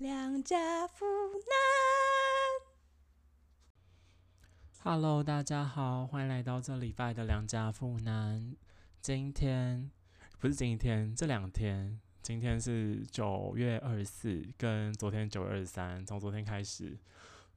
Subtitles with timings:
[0.00, 1.04] 良家妇
[1.34, 1.52] 男。
[4.82, 8.56] Hello，大家好，欢迎来到这礼拜的良家妇男。
[9.02, 9.90] 今天
[10.38, 16.02] 不是今天，这两天，今天是九月二十四，跟昨天九月二十三。
[16.06, 16.98] 从昨天开始，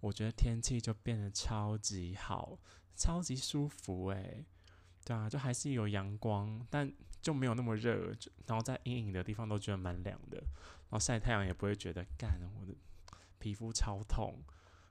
[0.02, 2.60] 我觉得天气就变得超级好，
[2.94, 4.46] 超级舒服诶。
[5.06, 6.92] 对啊，就还是有阳光，但
[7.22, 8.14] 就没有那么热，
[8.48, 10.44] 然后在阴影的地方都觉得蛮凉的，
[10.94, 12.76] 然后晒太阳也不会觉得干，我的
[13.40, 14.44] 皮肤超痛。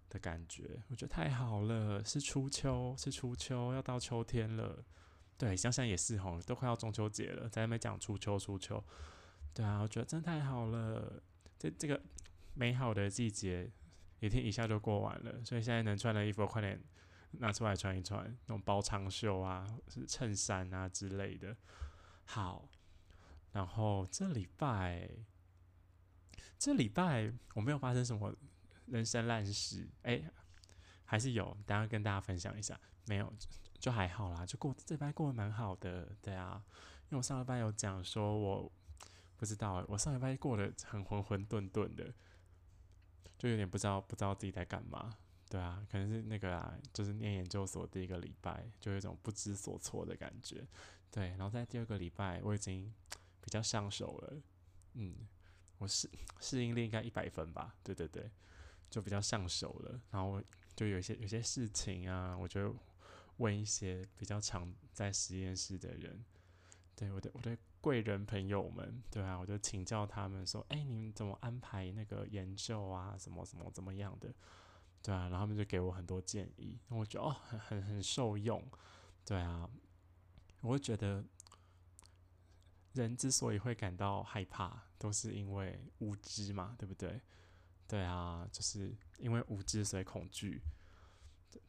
[0.08, 4.84] 的感觉，我觉得太好了，是初秋，是初秋，要到秋天了。
[5.38, 8.84] 对，想想也是吼，都快要中秋节了，在那边讲初秋，初秋。
[9.54, 11.22] 对啊，我觉得真的太好了，
[11.58, 11.98] 这这个
[12.52, 13.72] 美好的季节，
[14.20, 15.42] 一天一下就过完了。
[15.46, 16.78] 所以现在能穿的衣服，快点
[17.38, 19.66] 拿出来穿一穿，那种包长袖啊，
[20.06, 21.56] 衬衫啊之类的。
[22.26, 22.68] 好，
[23.52, 25.08] 然后这礼拜，
[26.62, 28.32] 这礼拜我没有发生什么。
[28.86, 30.22] 人生烂事，哎、
[31.04, 32.78] 还是有，等下跟大家分享一下。
[33.06, 33.32] 没有，
[33.80, 36.62] 就还好啦，就过这礼拜过得蛮好的，对啊。
[37.04, 38.72] 因为我上礼拜有讲说我，
[39.36, 42.12] 不知道，我上礼拜过得很浑浑沌沌的，
[43.38, 45.16] 就有点不知道不知道自己在干嘛，
[45.48, 50.64] 对啊，可能是那个啊，就是念研究所第一个礼拜，就有一种不知所措的感觉，
[51.10, 51.30] 对。
[51.30, 52.92] 然后在第二个礼拜，我已经
[53.40, 54.40] 比较上手了，
[54.94, 55.16] 嗯，
[55.82, 56.08] 我适
[56.40, 58.30] 适应力应该一百分吧，对对对。
[58.88, 60.38] 就比较上手了，然后
[60.76, 62.76] 就有一些有些事情啊，我就
[63.38, 66.22] 问一些比较常在实验室的人，
[66.94, 74.30] 对我的我的贵人朋友们，对啊，我就请教他们说，哎、你们怎么安排那个研究啊，什么什么怎么样的，
[75.02, 78.62] 对啊，然后他们就给我很多建议，我觉得哦，很很很受用，
[79.24, 79.66] 对啊，
[80.60, 81.24] 我会觉得
[82.94, 87.20] 人之所以会感到害怕，都是因为无知嘛，对不对？
[87.88, 90.60] 对啊，就是因为无知所以恐惧，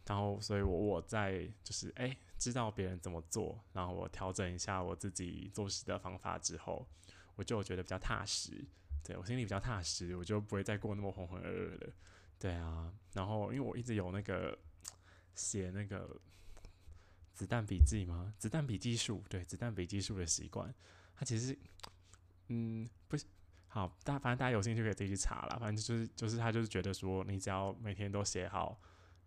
[0.06, 6.88] 然后所以我我在就是哎知道别人怎么做，然后我调整一下我自己做事的方法之后，
[7.36, 8.66] 我就觉得比较踏实。
[9.04, 11.94] 对我心里比较踏实，我就不会再过那么浑浑噩噩了。
[12.40, 14.58] 对啊，然后因为我一直有那个
[15.36, 16.18] 写那个
[17.34, 20.74] 子弹笔记嘛，子弹笔记术，对子弹笔记术的习惯，
[21.16, 21.58] 它其实
[22.48, 23.26] 嗯不是。
[23.68, 25.58] 好，大反正大家有兴趣可以自己去查啦。
[25.60, 28.80] 反正就是就是他就是觉得说，你只要每天都写好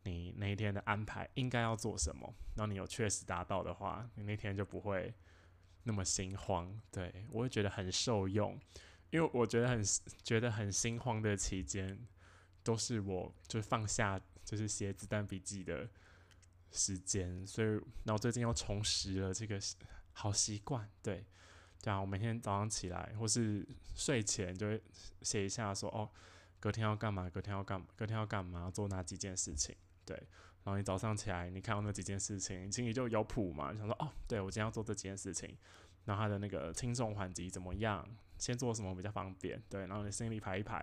[0.04, 5.12] 你那一天的安排应该要做什么，然后你有确实达到的话，你那天就不会
[5.82, 6.80] 那么心慌。
[6.92, 8.56] 对我会觉得很受用，
[9.10, 9.82] 因为我觉得很
[10.22, 11.98] 觉得很心慌的期间，
[12.62, 15.91] 都是我就是放下就是写子弹笔记的
[16.70, 17.69] 时间，所以
[18.04, 19.58] 然後最近又重拾了这个
[20.12, 21.26] 好习惯，对。
[21.86, 23.64] 對啊，我每天早上起来或是
[23.94, 24.82] 睡前就会
[25.22, 26.10] 写一下說，說哦，
[26.58, 27.30] 隔天要干嘛？
[27.30, 27.86] 隔天要干嘛？
[27.94, 28.69] 隔天要干嘛？
[28.69, 29.72] 做哪几件事情？
[30.04, 30.16] 对，
[30.64, 33.70] 然后你早上起来，你看到那几件事情，心里就有谱嘛？
[33.70, 35.56] 你想说哦，对我今天要做这几件事情，
[36.06, 38.04] 然后它的那个轻重缓急怎么样？
[38.36, 39.62] 先做什么比较方便？
[39.70, 40.78] 对，然后你心里排一排，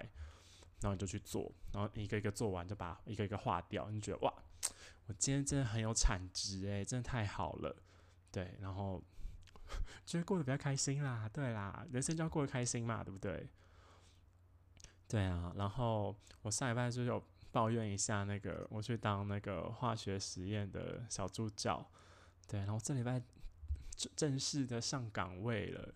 [0.80, 4.34] 然后你就去做，然后一个一个做完就把一个一个划掉，你觉得哇，
[5.08, 7.76] 我今天真的很有产值誒，真的太好了，
[8.32, 9.04] 对，然后。
[10.06, 13.48] 就會過得比较开心啦，对啦，人生就要过得开心嘛，对不对？
[15.08, 21.88] 对啊，然后我上礼拜就有抱怨一下那个我去当那个化学实验的小助教，
[22.48, 23.22] 对，然后这礼拜
[24.16, 25.94] 正式的上岗位了，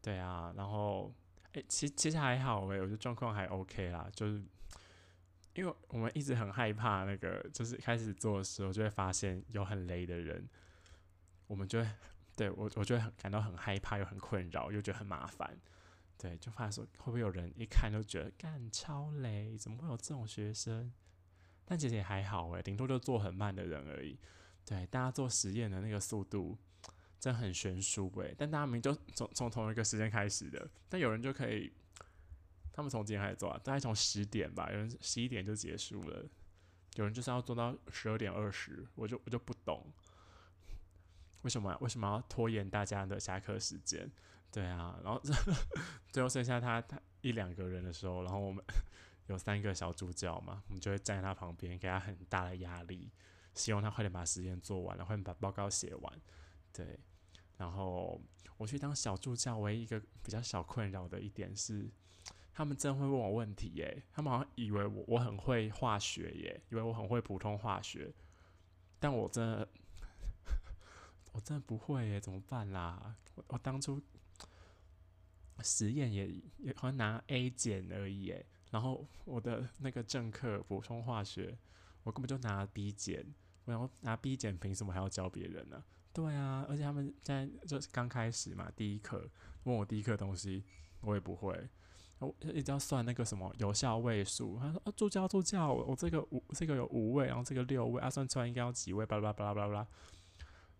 [0.00, 1.12] 对啊，然后
[1.52, 4.40] 诶，其其实还好誒，我觉得状况还 OK 啦，就是
[5.54, 10.48] 因为我们一直很害怕那个，就是开始做的时候就会发现有很雷的人，
[11.48, 11.90] 我们就会。
[12.36, 15.58] 对我，我就會很感到很害怕，又很困扰，又觉得很麻烦。
[16.18, 20.92] 对，就怕说会不会有人一看就觉得干超雷，怎么会有这种学生？
[21.64, 24.18] 但其实也还好誒，頂多就做很慢的人而已。
[24.64, 26.56] 对，大家做实验的那个速度
[27.18, 28.34] 真很悬殊誒。
[28.36, 31.72] 但大家明明就从从同一个时间开始的，但有人就可以，
[32.72, 33.60] 他们从几点开始做啊？
[33.64, 36.24] 大概从十点吧，有人十一点就结束了，
[36.94, 39.86] 有人就是要做到十二点二十，我就我就不懂。
[41.46, 44.10] 为什么为什么要拖延大家的下课时间？
[44.50, 45.22] 对啊，然後
[46.10, 48.64] 最后剩下他他一两个人的时候，然后我们
[49.28, 53.12] 有三个小助教嘛，我们就会站在他旁边，给他很大的压力，
[53.54, 56.20] 希望他快点把实验做完，然后快点把报告写完。
[56.72, 56.98] 对，
[57.58, 58.20] 然后
[58.56, 61.88] 我去当小助教，唯一一个比较小困扰的一点是，
[62.52, 68.12] 他们真会问我问题耶，他们好像以为我我很会化学耶，以为我很会普通化学，
[68.98, 69.68] 但我真的。
[71.36, 73.14] 我真的不会耶，怎么办啦？
[73.34, 74.00] 我我当初
[75.60, 81.58] 实验也也好像拿 A 减而已耶，然后我的那个正课补充化学，
[82.04, 83.34] 我根本就拿 B 减，
[83.66, 85.84] 然后拿 B 减，凭什么还要教别人呢？
[86.14, 89.28] 对啊，而且他们现在就是刚开始嘛，第一课
[89.64, 90.64] 问我第一课东西，
[91.02, 91.68] 我也不会，
[92.18, 94.58] 我一直要算那个什么有效位数。
[94.58, 99.86] 他说啊，助教助教，我这个五这个有五位，然后这个六位，啊算出来应该要几位，巴拉巴拉巴拉巴拉。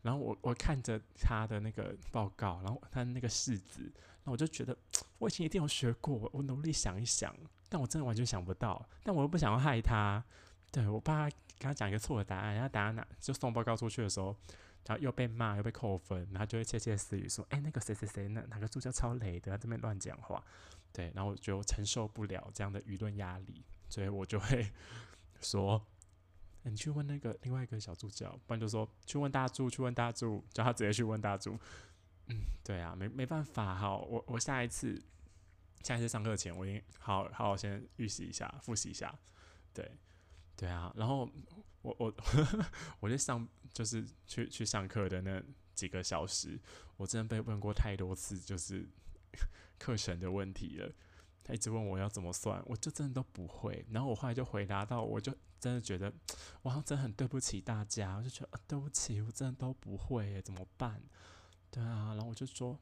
[0.06, 3.92] 然后我我看着他的那个报告，然后他那个式子，
[4.24, 4.74] 那我就觉得
[5.18, 7.34] 我以前一定有学过，我努力想一想，
[7.68, 10.24] 但我真的完全想不到，但我又不想要害他，
[10.70, 14.36] 对我怕他跟他讲一个错的答案，然后答案哪就送报告出去的时候。
[14.88, 20.40] 然后又被骂，又被扣分，然后就会窃窃私语说：“哎，那个谁谁谁，那哪个助教超雷的，这边乱讲话。”
[20.94, 24.70] 对，然后我就承受不了这样的舆论压力，所以我就会
[25.42, 25.84] 说
[26.72, 31.58] ：“你去问那个另外一个小助教，不然就说去问大助，去问大助，叫他直接去问大助。”
[32.28, 35.00] 嗯，对啊，没没办法，哈，我我下一次
[35.82, 39.14] 下一次上课前，我应好好好先预习一下，复习一下。
[39.72, 39.90] 对，
[40.56, 41.30] 对啊，然后
[41.82, 42.14] 我我
[43.00, 43.46] 我就上。
[43.76, 45.42] 就是去去上课的那
[45.74, 46.58] 几个小时，
[46.96, 48.88] 我真的被问过太多次，就是
[49.78, 50.90] 课程的问题了。
[51.46, 53.86] 他一直问我要怎么算，我就真的都不会。
[53.92, 56.12] 然后我后来就回答到，我就真的觉得，
[56.62, 61.00] 我好像真的很对不起大家，我就觉得对不起，我真的都不会，怎么办？
[61.70, 62.76] 对啊，然后我就说，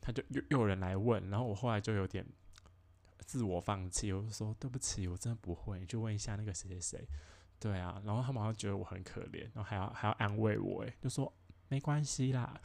[0.00, 2.26] 他就又又有人来问，然后我后来就有点
[3.20, 7.08] 自我放弃，我就说对不起，我真的不会，就问一下那个谁谁谁。
[7.60, 11.32] 对啊，然后他们好像觉得我很可怜，然后还要还要安慰我，诶，就说
[11.68, 12.60] 没关系啦，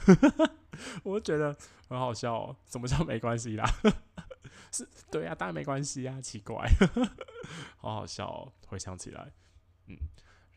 [1.04, 1.56] 我就觉得
[1.88, 2.56] 很好笑哦。
[2.66, 3.66] 什么叫没关系啦？
[4.72, 6.68] 是 对啊，当然没关系啊，奇怪，
[7.78, 8.54] 好好笑哦。
[8.68, 9.32] 回想起来，
[9.88, 9.96] 嗯，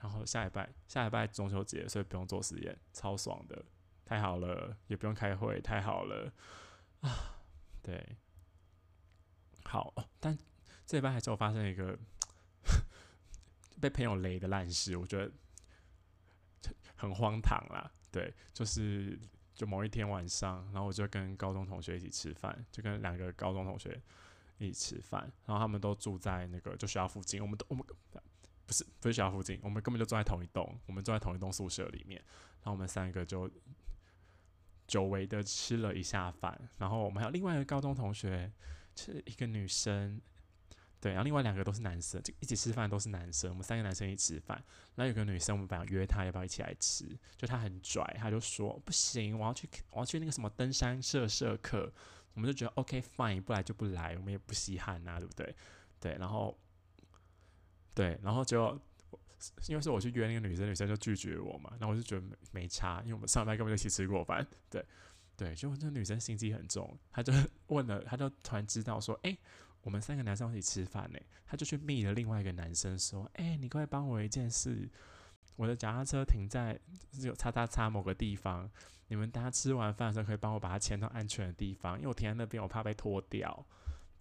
[0.01, 3.65] 然后下礼拜下礼拜中秋节，所以不用做实验，超爽的，
[4.05, 6.33] 太好了，也不用开会，太好了
[7.01, 7.37] 啊。
[7.83, 8.17] 对，
[9.65, 10.39] 好，但
[10.87, 11.99] 这礼拜还是有发生一个。
[13.81, 15.31] 被朋友雷的烂事，我觉得
[16.97, 17.93] 很荒唐啦。
[18.11, 19.19] 对，就是
[19.55, 24.01] 就某一天晚上，然后我就跟高中同学一起吃饭，就跟两个高中同学
[24.59, 27.85] 一起吃饭，然后他们都住在那个就学校附近，我们都我们
[28.67, 32.21] 不是不是学校附近，我们根本就住在同一栋，我们住在同一栋宿舍里面，
[32.63, 33.49] 然后我们三个就
[34.87, 38.53] 久违的吃了一下饭，然后我们还有另外一个高中同学
[38.97, 40.21] 是一个女生。
[41.05, 43.51] 对，然后另外两个都是男生，就一起吃饭都是男生。
[43.51, 44.57] 我们三个男生一起吃饭，
[44.95, 47.07] 然后有个女生，我们本来约她要不要一起来吃，
[47.37, 51.93] 就她很拽，她就说不行，我要去我要去那个什么登山社社课。
[52.33, 55.55] 我们就觉得 OK fine，不来就不来，我们也不稀罕呐，对不对？
[56.01, 56.59] 对，然后
[57.95, 58.81] 对，然后就
[59.69, 64.47] 因为是我去约那个女生，女生就拒绝我嘛，然后我就觉得没没差，因为我们上班根本就一起吃过饭。
[64.71, 64.83] 对
[65.37, 67.31] 对，就那女生心机很重，她就
[67.69, 69.37] 问了，她就突然知道说，哎。
[69.85, 74.89] 我们三个男生一起吃饭呢，他就去密了另外一个男生说：“哎，你快帮我一件事，
[75.57, 76.81] 我的脚踏车停在
[77.21, 78.69] 有叉叉叉某个地方，
[79.09, 83.67] 你们大家吃完饭的时候可以帮我把它牵到安全的地方，因为我停在那边，我怕被拖掉。”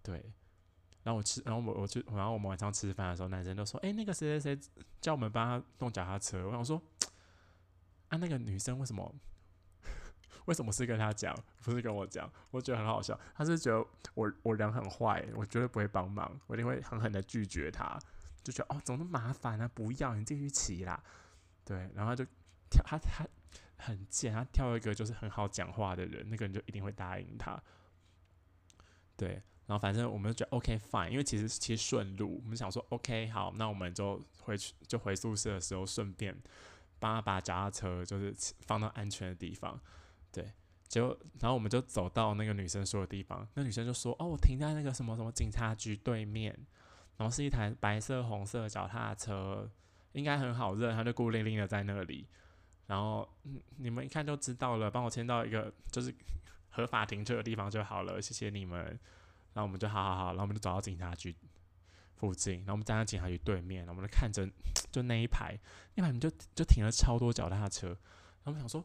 [0.02, 0.32] 对，
[1.02, 4.70] 然后我吃，然后我我去，然后我们晚上吃饭的时候，男生都说：“哎，那个谁谁谁
[5.00, 6.80] 叫我们帮他弄脚踏车。”我想说
[8.08, 9.14] ：“啊，那个女生为什么？”
[10.46, 12.30] 为什么是跟他讲，不是跟我讲？
[12.50, 13.18] 我觉得很好笑。
[13.34, 17.98] 他是觉得我我人很坏，我绝对不会帮忙，我一定会狠狠的拒绝他。
[18.42, 19.66] 就觉得哦，怎么那么麻烦呢？
[19.72, 21.02] 不要，你继续骑啦。
[21.64, 22.24] 对，然后他就
[22.68, 23.26] 跳，他他
[23.78, 27.58] 很贱，他挑一个就是很好讲话的人，那个人就一定会答应他。
[29.16, 36.36] 对，然后反正我们就觉得 OK fine，因为其实其实顺路，我们想说 OK 好，那我们就回去就回宿舍的时候顺便
[36.98, 38.34] 帮他把脚踏车就是
[38.66, 39.80] 放到安全的地方。
[40.34, 40.52] 对，
[40.88, 46.52] 结果然后我们就走到那个女生说的地方，那女生就说：“哦，我停在那个什么什么警察局对面，
[47.16, 49.70] 然后是一台白色红色脚踏车，
[50.12, 52.26] 应该很好认。”她就孤零零的在那里，
[52.88, 53.28] 然后
[53.76, 56.12] 你们一看就知道了，帮我牵到一个就是
[56.70, 58.84] 合法停车的地方就好了，谢谢你们。
[59.52, 61.32] 然后我们就好好好，然后我们就走到警察局
[62.16, 64.44] 附近，然后我们站在警察局对面，我们就看着
[64.90, 65.56] 就那一排，
[65.94, 67.98] 那排就就停了超多脚踏车，然后
[68.46, 68.84] 我们想说。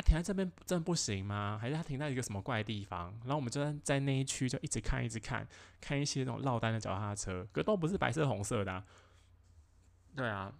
[0.00, 1.58] 停在这边真的不行吗？
[1.60, 3.12] 还是他停在一个什么怪地方？
[3.22, 5.46] 然后我们就在在那一区就一直看，一直看，
[5.80, 8.84] 看一些那种落单的脚踏车，可都不是白色红色的。
[10.14, 10.52] 对啊，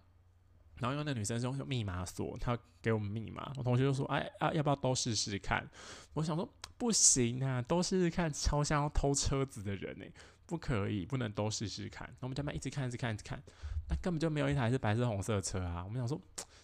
[0.79, 5.69] 然后因为那女生是用密码锁，她给我们密码，我同学就说：“哎啊，要不要都试试看？”
[6.13, 10.05] 我想说不行啊，都试试看，超像要偷车子的人呢，
[10.45, 12.07] 不可以，不能都试试看。
[12.19, 13.41] 那我们这边一直看，一直看，一直看，
[13.89, 15.83] 那根本就没有一台是白色红色的车啊。
[15.83, 16.19] 我们想说。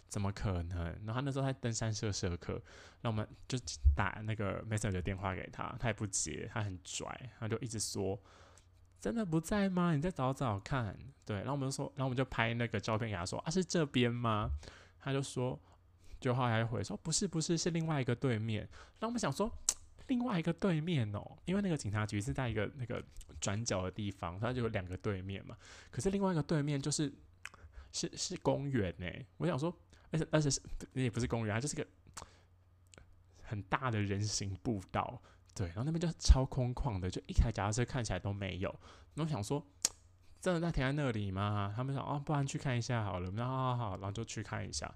[0.08, 0.86] 怎么可能？
[1.06, 2.62] 然后他那时候在登山社社课，
[3.02, 3.58] 那我们就
[3.96, 8.20] 打那个 messenger 电话给他，他也不接，他很拽，他就一直说，
[9.00, 9.94] 真的不在吗？
[9.94, 10.98] 你再找找看。
[11.26, 14.50] 对，然后我们就说，然后我们就拍那个照片给他说啊，是这边吗？
[15.00, 15.60] 他就说，
[16.20, 18.62] 就后来回说不是不是，是另外一个对面。
[18.62, 19.52] 然后我们想说，
[20.08, 23.04] 另外一个对面哦，因为那个警察局是在一个那个
[23.42, 25.58] 转角的地方，它就有两个对面嘛。
[25.92, 27.14] 可是另外一个对面就是
[27.92, 29.06] 是是公园呢。
[29.36, 29.74] 我想说，
[30.12, 30.62] 而且而且是
[30.94, 31.86] 也不是公园，它就是个
[33.44, 35.22] 很大的人行步道。
[35.54, 38.70] 对，然后那边就超空旷的，就一台脚踏车看起来都没有。
[39.16, 39.66] 然后想说。
[40.40, 41.74] 真的在停在那里吗？
[41.76, 43.32] 他们想哦，不然去看一下好了。
[43.32, 44.90] 然后好好，然后就去看一下。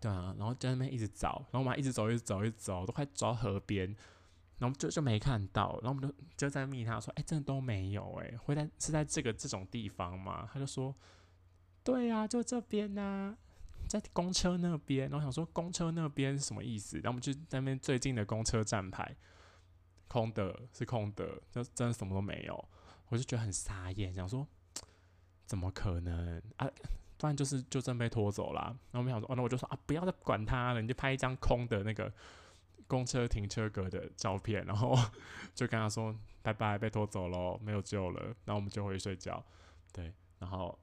[0.00, 3.94] 对啊，然后在那边一直找，然后我们一直走，一直走，一直走，都快走到河边，
[4.58, 5.78] 然后就就没看到。
[5.82, 10.48] 然后我们就就在密他说，哎，真的都没有哎，会在是在这个这种地方吗？
[10.50, 10.92] 他就说，
[11.84, 13.36] 对啊，就这边呐，
[13.88, 15.08] 在公车那边。
[15.10, 16.96] 然后想说公车那边是什么意思？
[16.98, 19.16] 然后我们就在那边最近的公车站牌，
[20.08, 22.68] 空的，是空的，就真的什么都没有。
[23.08, 24.46] 我就觉得很傻眼，想说
[25.46, 26.68] 怎么可能啊？
[27.16, 28.62] 不然就是就真被拖走了。
[28.90, 32.12] 然后我们想说，哦，那我就说啊，不要再管他了，你就拍一张空的那个
[32.86, 34.94] 公车停车格的照片，然后
[35.54, 38.20] 就跟他说拜拜，被拖走喽，没有救了。
[38.44, 39.42] 然后我们就回去睡觉。
[39.92, 40.76] 对，然后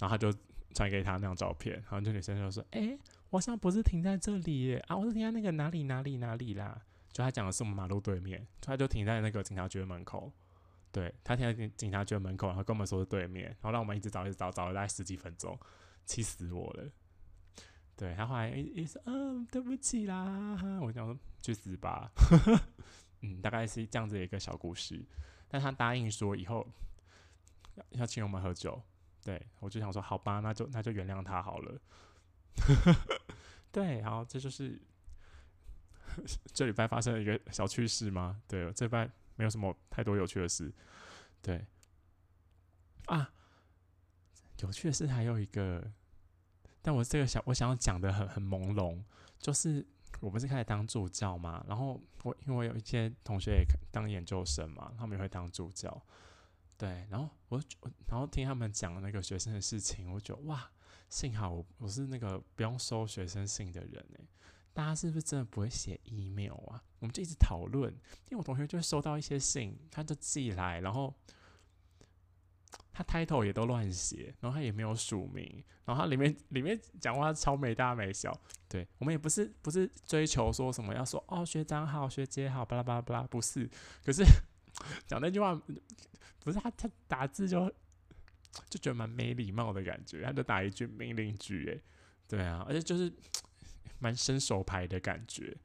[0.00, 0.36] 然后他就
[0.74, 2.98] 传给他那张照片，然后这女生就说：“哎，
[3.30, 6.80] 我好像不是停在这里啊，我是停在那个哪里哪里哪里啦。”
[7.12, 10.32] 就他讲的是我们马路对面，他就停在那个警察局门口。
[10.90, 15.58] 对他停在警察局门口，然后跟我们说是对面，然后让我们一直找，一直找，找了大概十几分钟，
[16.04, 16.90] 气死我了。
[17.96, 22.10] 对他后来一说，嗯，对不起啦，我讲说去死吧。
[23.20, 25.02] 嗯，大概是这样子的一个小故事。
[25.48, 26.66] 但他答应说以后
[27.90, 28.82] 要请我们喝酒，
[29.22, 31.80] 对我就想说好吧，那就那就原谅他好了。
[33.72, 34.80] 对，好，这就是
[36.52, 38.42] 这礼拜发生的一个小趣事吗？
[38.46, 39.10] 对，这礼拜。
[39.34, 40.70] 没有什么太多有趣的事，
[41.40, 41.66] 对
[43.06, 43.32] 啊，
[44.58, 45.90] 有趣的事还有一个，
[46.82, 49.02] 但我这个想我想要讲的很很朦胧，
[49.38, 49.84] 就是
[50.20, 55.90] 我不是开始当助教嘛，然后我因为我有一些同学也当研究生嘛，他们也会当助教，
[56.82, 57.62] 对，然后我
[58.08, 60.68] 然后听他们讲那个学生的事情，我觉得哇，
[61.08, 64.26] 幸好我我是那个不用收学生信的人哎。
[64.72, 66.82] 大家是不是真的不会写 email 啊？
[66.98, 67.88] 我们就一直讨论，
[68.24, 71.14] 因为我同学就会收到一些信，他就寄来，然后
[72.92, 78.36] 他 title 也都乱写，然后他也没有署名，然后他里面里面讲话超没大没小。
[78.68, 83.70] 对我们也不是不是追求说什么要说哦学长好学姐好巴拉巴拉巴拉，不是。
[84.04, 84.24] 可是
[85.06, 85.62] 讲那句话
[86.44, 87.66] 不是他他打字就
[88.68, 91.80] 就觉得蛮没礼貌的感觉，他就打一句命令句，诶，
[92.28, 93.12] 对啊，而且就是。
[94.02, 95.56] 蛮伸手牌的感觉，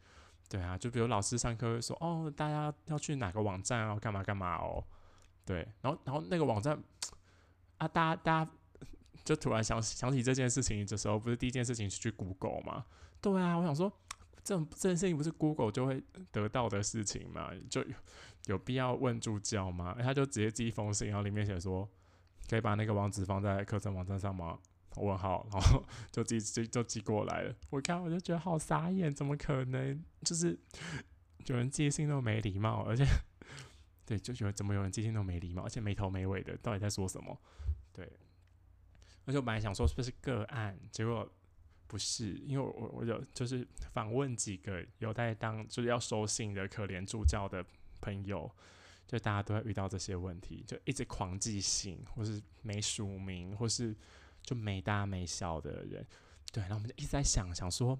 [0.47, 4.83] 对啊，就比如老师上课会说，哦，大家要去哪个网站啊，干嘛干嘛哦，
[5.43, 6.79] 对，然后然后那个网站
[7.79, 8.51] 啊，大家大家
[9.25, 12.85] 就突然想想起这件事情的时候，不是第一件事情是去 Google 吗？
[13.19, 13.91] 对啊，我想说，
[14.47, 16.01] 这这件事情不是 Google 就会
[16.31, 17.51] 得到的事情吗？
[17.69, 17.83] 就
[18.45, 19.93] 有必要问助教吗？
[20.01, 21.89] 他就直接寄一封信，然后里面写说，
[22.49, 24.57] 可以把那个网址放在课程网站上吗？
[24.95, 27.53] 问号，然后 就寄就就寄过来了。
[27.69, 30.01] 我看我就觉得好傻眼，怎么可能？
[30.23, 30.57] 就是
[31.47, 33.03] 有人寄信那么没礼貌，而且
[34.07, 37.37] 对，就觉得怎么有人寄信那么没礼貌，而且没头没尾的，到底在说什么？
[37.91, 38.05] 对，
[39.25, 41.29] 而且我本来想说是不是个案，结果
[41.87, 47.65] 不是，因为我我有就是访问几个有在当就是要收信的可怜助教的
[48.01, 48.51] 朋友，
[49.07, 53.95] 就大家都会遇到这些问题，就一直狂寄信，或是没署名，或是。
[54.43, 56.07] 就没大没小的人，
[56.53, 57.99] 对，然后我们就一直在想想说，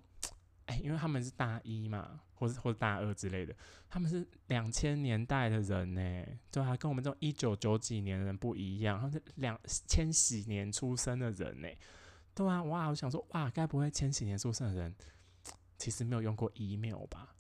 [0.68, 3.54] 哎，因为他们是大一嘛，或者或者大二之类的，
[3.90, 11.68] 他们是两千年代的人呢，对啊，跟我们这种一九九几年的人不一样，他们是两千禧年出生的人呢，
[12.38, 14.94] 对啊，哇，我想说，哇，该不会千禧年出生的人
[15.76, 17.36] 其实没有用过 email 吧？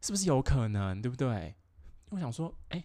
[0.00, 1.00] 是不是有可能？
[1.00, 1.54] 对不对？
[2.10, 2.84] 我想说，哎，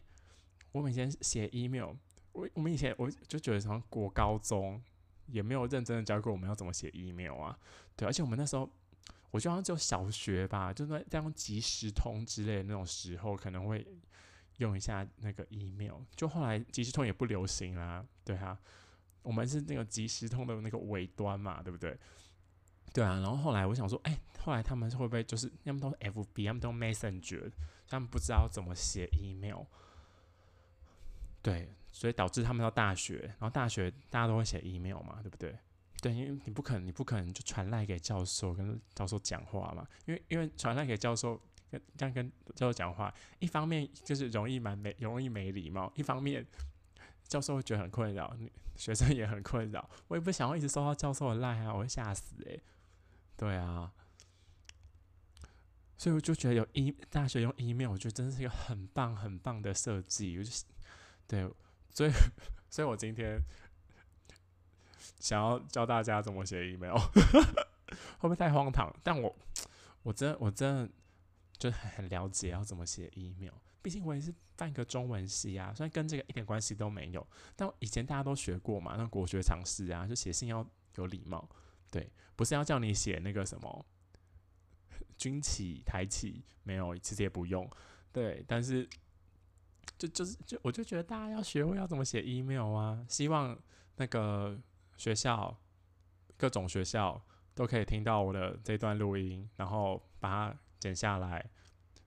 [0.72, 1.96] 我们以前写 email。
[2.34, 4.80] 我我们以前我就觉得，好像国高中
[5.26, 7.58] 也没有认真的教过我们要怎么写 email 啊，
[7.96, 8.70] 对，而且我们那时候，
[9.32, 13.84] 我就好像就小学吧，就那在用即时通之类的那种时候，可能会
[14.58, 18.56] 用一下那个 email，就后来即时通也不流行啦，对啊，
[19.28, 21.98] 我们是那个即时通的那个尾端嘛，对不对？
[22.94, 27.52] 对啊，然后后来我想说，哎，后来他们会不会就是他们都 FB，他们都 Messenger，
[27.88, 29.64] 他们不知道怎么写 email，
[31.42, 31.74] 对。
[31.90, 35.58] 所以导致他们到大学，然后大学大家都会写 email 嘛，对不对？
[36.00, 39.88] 对，因为你不可能，你不可能就传赖给教授，跟教授讲话嘛。
[40.06, 41.42] 因为因为传赖给教授
[41.72, 46.46] 跟这样跟教授讲话，一方面就是容易蛮没容易没礼貌，一方面
[47.28, 48.36] 教授会觉得很困扰，
[48.76, 49.90] 学生也很困扰。
[50.08, 52.62] 我也不想要一直收到教授的赖啊，我会吓死诶、
[53.36, 53.92] 对啊，
[55.98, 60.38] 所以我就觉得有 e 大学用 email，我觉得真的是一个很棒很棒的设计。
[60.38, 60.52] 我就
[61.28, 61.52] 对，
[61.90, 62.12] 所以
[62.70, 63.40] 所以我今天
[65.20, 66.96] 想要教大家怎么写 email，
[68.20, 68.94] 会不会太荒唐？
[69.04, 69.36] 但我
[70.04, 70.90] 我真的我真的
[71.58, 73.54] 就很了解要怎么写 email。
[73.88, 77.26] 毕竟我也是半个中文系啊，虽然跟这个一点关系都没有，
[77.56, 81.48] 但以前大家都学过嘛，那国学常识啊，就写信要有礼貌，
[81.90, 83.86] 对，不是要叫你写那个什么
[85.16, 87.66] 军旗、台旗，没有，其实也不用，
[88.12, 88.86] 对，但是
[89.98, 93.58] 就就是就我就觉得大家要学会要怎么写 email 啊，希望
[93.96, 94.60] 那个
[94.98, 95.58] 学校
[96.36, 97.26] 各种学校
[97.56, 101.50] 都可以听到我的这段录音，然后把它剪下来。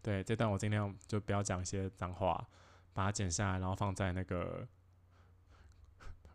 [0.03, 2.49] 对，这段我尽量就不要讲一些脏话，
[2.95, 4.67] 把它剪下来，然后放在那个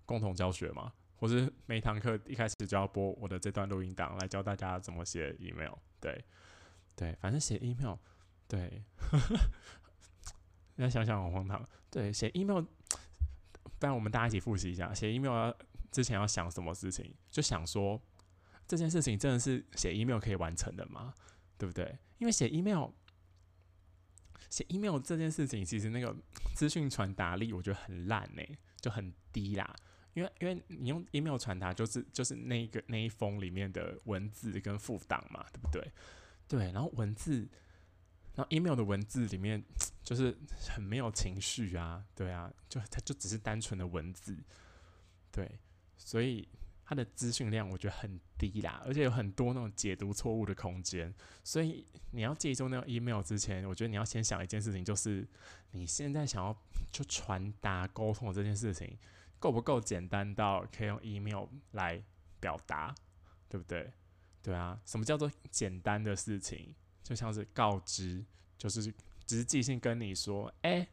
[0.06, 5.74] 共同教学嘛，或是每堂课一开始就要播我的这段录音档来教大家怎么写 email。
[6.00, 6.24] 对，
[6.96, 7.96] 对，反正写 email，
[8.48, 8.84] 对，
[10.78, 11.68] 要想想很荒唐。
[11.90, 12.62] 对，写 email，
[13.80, 15.52] 不然我们大家一起复习一下，写 email
[15.92, 18.00] 之前要想什么事情，就想说
[18.68, 21.16] 这件事情真的是写 email 可以完成的吗？
[21.58, 21.98] 对不对？
[22.20, 22.92] 因为写 email。
[24.56, 26.16] 写 email 这件事情，其实那个
[26.54, 28.42] 资讯传达力我觉得很烂呢，
[28.80, 29.76] 就很低啦。
[30.14, 35.92] 因为因为你用 email 传达，就是就是那个那一封里面的文字跟副档嘛，对不对？
[36.48, 37.46] 对，然后文字，
[38.34, 39.62] 然后 email 的文字里面
[40.02, 40.34] 就是
[40.70, 44.38] 很没有情绪啊，对啊，就它就只是单纯的文字，
[45.34, 45.60] 对，
[45.98, 46.48] 所以。
[46.86, 51.12] 它的资讯量我觉得很低啦，而且有很多那种解读错误的空间，
[51.44, 55.28] 所以你要记住那个 email 之前，我觉得你要先想一件事情，就是
[55.72, 56.56] 你现在想要
[56.92, 58.96] 就传达沟通的这件事情，
[59.40, 62.04] 够不够简单到可以用 email 来
[62.40, 62.94] 表达，
[63.50, 63.92] 对不对？
[64.44, 66.76] 对啊，什么叫做简单的事情？
[67.02, 68.24] 就像是告知，
[68.60, 68.94] 就是
[69.26, 70.88] 只是寄信跟你说，哎，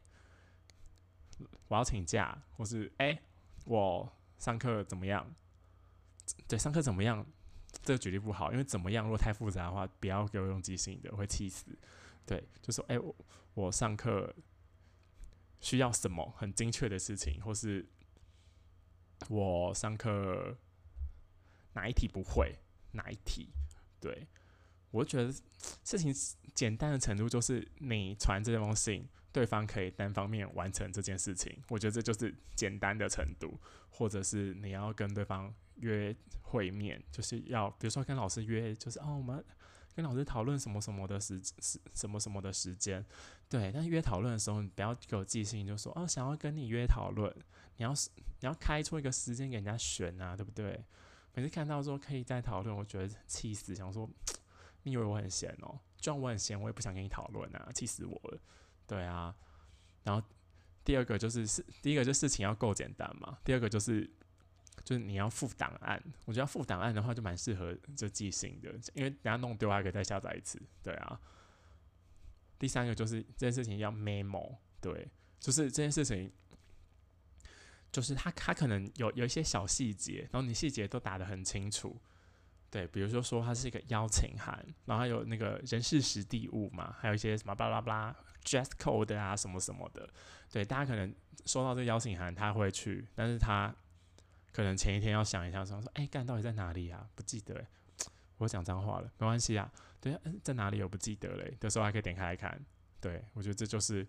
[1.67, 3.21] 我要请假，或是哎，
[3.65, 5.31] 我上课怎么样？
[6.47, 7.25] 对，上课怎么样？
[7.81, 11.65] 这个举例不好，因为怎么样，如果太复杂的话，不要给我用即兴的，我会气死。
[12.25, 13.15] 对，就说，哎，我
[13.55, 14.33] 我上课
[15.59, 17.85] 需要什么很精确的事情，或是
[19.27, 20.55] 我上课
[21.73, 22.55] 哪一题不会，
[22.91, 23.49] 哪一题？
[23.99, 24.27] 对，
[24.91, 25.33] 我觉得
[25.83, 26.13] 事情
[26.53, 35.53] 简单的程度，就是你传这封信，对方可以单方面完成这件事情，我觉得这就是简单的程度，或者是你要跟对方。
[35.77, 39.43] 约会面就是要，比如说跟老师约，就是哦，我们
[39.95, 43.03] 跟老师讨论什么什么的时时什么什么的时间，
[43.49, 43.71] 对。
[43.71, 47.35] 但是约讨论的时候，你不要给我寄信，就说哦，想要跟你约讨论，
[47.77, 50.85] 你要是你要开出一个时间给人家选啊，对不对？
[51.33, 54.07] 每次看到说可以再讨论，我觉得气死，想说
[54.83, 55.79] 你以为我很闲哦？
[55.97, 58.39] 就算我很闲，我也不想跟你讨论啊，气死我了。
[58.87, 59.35] 对啊。
[60.03, 60.25] 然后
[60.83, 64.09] 第二个就是事，第一个就事情要够简单嘛，第二个就是。
[64.83, 70.59] 就是你要附档案，我觉得附档案的话就蛮适合就记性的，因为等下弄丢还可以再下载一次。
[70.81, 71.17] 对啊。
[72.57, 76.29] 第三个就是这件事情要 memo，对，就是这件事情，
[77.93, 82.01] 就是他他可能有有一些小细节，然后你细节都打得很清楚，
[82.73, 90.09] 对，比如说说它是一个邀请函，然后还有那个人事实地物嘛，还有一些什么巴拉巴拉 dress code 啊什么什么的，
[90.51, 91.13] 对，大家可能
[91.45, 93.71] 收到这个邀请函他会去，但是他。
[94.55, 97.09] 可能前一天要想一下，说说，哎，干到底在哪里啊？
[97.15, 97.65] 不记得，
[98.37, 99.67] 我讲脏话了，没关系啊。
[99.99, 101.57] 对，在哪里我不记得嘞。
[101.59, 102.63] 的时候还可以点开来看。
[103.01, 104.07] 对，我觉得这就是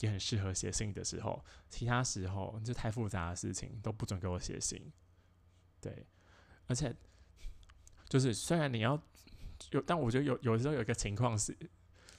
[0.00, 1.40] 也很适合写信的时候。
[1.70, 4.92] 其他时候就太复杂的事情都不准给我写信。
[5.80, 6.04] 对，
[6.66, 6.92] 而且
[8.08, 9.00] 就是虽然你要
[9.70, 11.56] 有，但我觉得有有时候有一个情况是，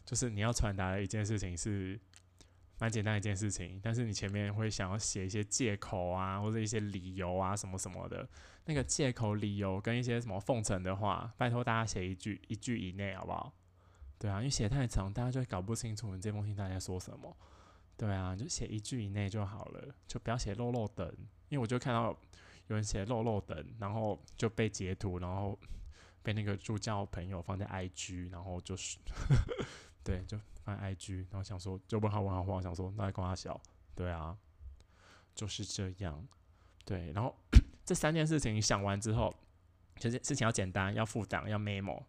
[0.06, 2.00] 就是你要传达的一件事情是。
[2.82, 8.26] 蛮简单一件事情，但是你前面会想要写一些借口啊，或者一些理由啊，什么什么的。
[8.64, 13.54] 那个借口、理由跟一些什么奉承的话，拜托大家写一句一句以内，好不好？
[14.18, 17.36] 对啊，因为写太长，大家就会搞不清楚你这封信大家说什么。
[17.98, 21.06] 对啊，就写一句以内就好了，就不要写漏漏等。
[21.50, 22.18] 因为我就看到
[22.68, 25.60] 有人写漏漏等，然后就被截图，然后
[26.24, 28.98] 被那个助教朋友放在 IG，然后就是。
[30.02, 33.60] 对，就翻 IG，然后想说，就问他问号问，想说那跟他小，
[33.94, 34.36] 对啊，
[35.36, 36.26] 就是这样，
[36.86, 37.36] 对，然后
[37.86, 39.32] 这三件事情想完之后，
[39.98, 42.02] 其实事情要简单，要复杂，要 memo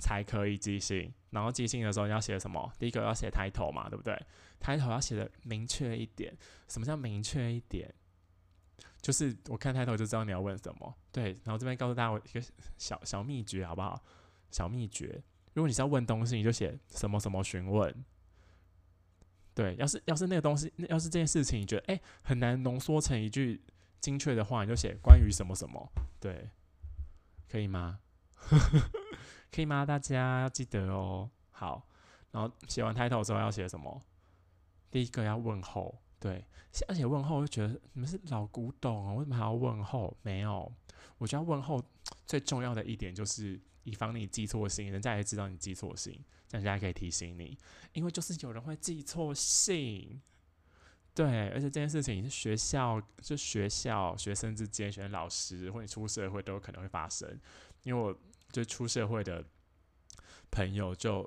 [0.00, 2.72] 才可以记性，然后寄信的时候要写什么？
[2.78, 4.20] 第一个要写抬头嘛，对不对？
[4.58, 6.36] 抬头要写的明确一点。
[6.68, 7.94] 什么叫明确一点？
[9.00, 10.94] 就是我看抬头就知道你要问什么。
[11.10, 12.42] 对，然后这边告诉大家我一个
[12.76, 14.02] 小小秘诀，好不好？
[14.50, 15.22] 小秘诀，
[15.54, 18.04] 如果你是要问东西，你就写什么什么询问。
[19.54, 23.60] 对，要是要是那个东西，要是这件事情，你觉得哎很难浓缩成一句
[24.00, 25.90] 精确的话，你就写关于什么什么。
[26.18, 26.50] 对，
[27.48, 28.00] 可以吗？
[29.52, 29.84] 可以吗？
[29.84, 31.30] 大家要记得哦。
[31.50, 31.86] 好，
[32.30, 34.00] 然后写完 title 之后要写什么？
[34.90, 36.44] 第一个要问候，对，
[36.86, 40.16] 而且问候我就觉得你们是老古董哦，为什么还要问候？
[40.22, 40.72] 没有，
[41.18, 41.82] 我觉得问候
[42.26, 47.58] 最重要的一点就是以防你记错信，人家也知道你记错信，人家可以提醒你，
[47.94, 50.20] 因为就是有人会记错信。
[51.14, 57.40] 对，而且这件事情是学校，就学校学生之间，学生老师或者出社会都有可能会发生，
[57.82, 58.16] 因为我。
[58.52, 59.44] 就出社会的
[60.50, 61.22] 朋友， 就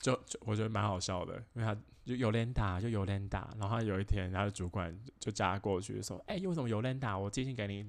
[0.00, 3.54] 就就我觉得蛮好笑的，因为他就有脸打，就有脸打。
[3.58, 7.16] 然后有一天，他的主管就叫他过去说：“哎，为什么有脸打？
[7.18, 7.86] 我寄信给你，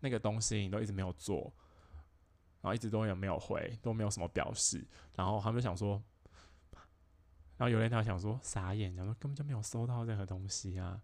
[0.00, 1.52] 那个东西你都一直没有做，
[2.60, 6.02] 然后一直都有没有回，都没有什么表示。”然后他们想说，
[7.56, 11.00] 然后有脸打想说傻眼，想说根本就没有收到任何东西啊，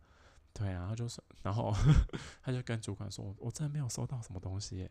[0.52, 1.72] 对啊，他就说，然后
[2.42, 4.88] 他就跟主管说：“我真的没有收到什么东西。”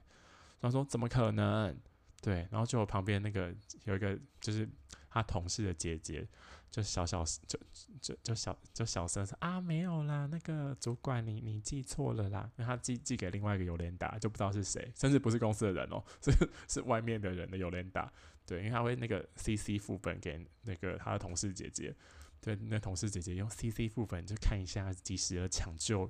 [0.60, 1.78] 他说：“怎么可能？
[2.22, 3.54] 对，然后就我旁边那个
[3.86, 4.68] 有一个，就是
[5.10, 6.28] 他同事的姐姐，
[6.72, 7.60] 就小小就
[8.02, 16.32] 就就小就小声说啊，没有啦，那个主管你你记错了啦，因为他寄寄给另外一个邮联打，就不知道是谁，甚至不是公司的人哦，是
[16.68, 18.12] 是外面的人的邮联打。
[18.46, 21.96] 对，因为他会那个 CC 副本给那个他的同事姐姐，
[22.42, 26.10] 对，那同事姐姐用 CC 副本就看一下，及时的抢救，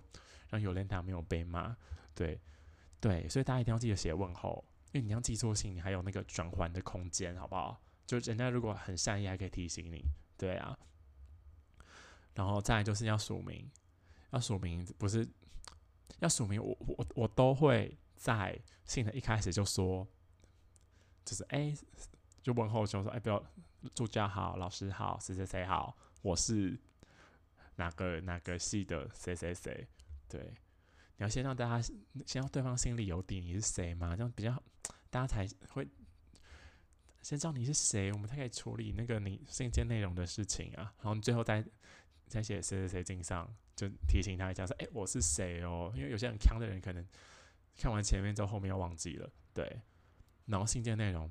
[0.50, 1.76] 让邮联打没有被骂。
[2.16, 2.40] 对。”
[3.00, 7.80] 对，所以大家一定要记得写问候，因为你要记错信，你还有那个转换的空间，好不好？
[8.06, 10.02] 就人家如果很善意，还可以提醒你。
[10.38, 10.78] 对啊，
[12.34, 13.70] 然后再就是要署名，
[14.32, 15.28] 要署名不是
[16.20, 20.08] 要署名，我我我都会在信的一开始就说，
[21.26, 21.76] 就是哎，
[22.42, 23.44] 就问候就说哎，不要
[23.94, 26.80] 助教好，老师好，谁谁谁好，我是
[27.76, 29.88] 哪个哪个系的谁谁谁，
[30.30, 30.54] 对。
[31.18, 31.82] 你要先让大家
[32.26, 34.16] 先让对方心里有底，你是谁嘛？
[34.16, 34.52] 这样比较
[35.10, 35.88] 大家才会
[37.22, 40.94] 先知道你是谁，我们才可以处理那个你信件内容的事情啊。
[40.98, 41.64] 然后你最后再
[42.28, 47.06] 再写谁谁谁敬上，就提醒他一下说：“哎，我是谁哦？”因为有些很强的人可能
[47.76, 49.82] 看完前面之后后面又忘记了，对。
[50.46, 51.30] 然后信件内容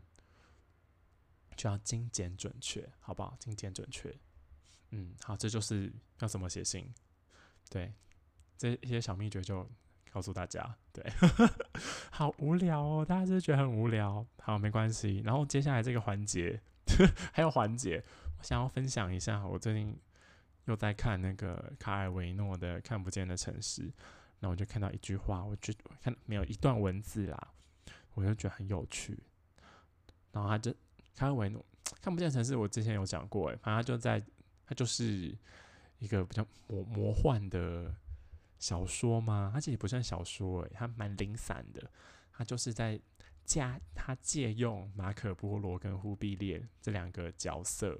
[1.56, 3.36] 就要精简准确，好不好？
[3.38, 4.14] 精简准确。
[4.90, 6.92] 嗯，好，这就是要怎么写信，
[7.70, 7.92] 对。
[8.56, 9.68] 这一些小秘诀就
[10.12, 11.04] 告诉大家，对，
[12.10, 14.26] 好无聊哦，大家是是觉得很无聊？
[14.40, 15.20] 好，没关系。
[15.24, 16.58] 然后接下来这个环节
[17.32, 18.02] 还有环节，
[18.38, 19.94] 我想要分享一下，我最近
[20.64, 23.82] 又在看那个卡尔维诺的《看不见的城市》，
[24.40, 27.48] 那我就看到一句话，我就看没有一段文字啦，
[28.14, 29.18] 我就觉得很有趣。
[30.32, 30.74] 然后他就
[31.14, 31.62] 卡尔维诺
[32.00, 34.22] 《看不见的城市》，我之前有讲过，诶，反正他就在，
[34.66, 35.36] 他就是
[35.98, 37.94] 一个比较魔魔幻的。
[38.58, 39.50] 小说吗？
[39.52, 41.90] 它其实不算小说诶，它蛮零散的。
[42.32, 43.00] 它就是在
[43.44, 43.64] 借
[43.94, 47.98] 他借用马可波罗跟忽必烈这两个角色，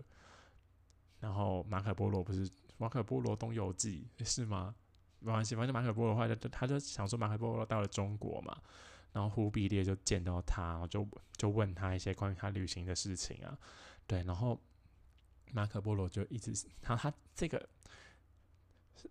[1.20, 4.74] 然后马可波罗不是马可波罗东游记是吗？
[5.20, 8.60] 没关系，反正马可波罗的话，就他就想说马可波罗到了中国嘛，
[9.12, 13.58] 然后忽必烈就见到他，就就问他一些关于他旅行的事情啊，
[14.06, 14.60] 对，然后
[15.52, 17.66] 马可波罗就一直，然后他这个。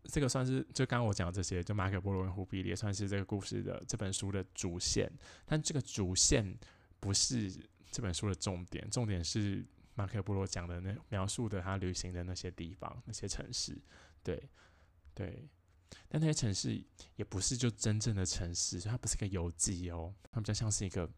[0.03, 5.11] 这个算是就刚刚我讲的这些，就马可波罗跟忽必烈算是这个故事的这本书的主线，
[5.45, 6.57] 但这个主线
[6.99, 7.51] 不是
[7.91, 13.77] 这本书的重点，重点是马可波罗讲的那描述的他旅行的那些地方、那些城市，
[14.23, 14.49] 对
[15.13, 15.47] 对，
[16.07, 16.83] 但那些城市
[17.15, 21.09] 也不是就真正的城市，它不是个游记哦，它比较像是一个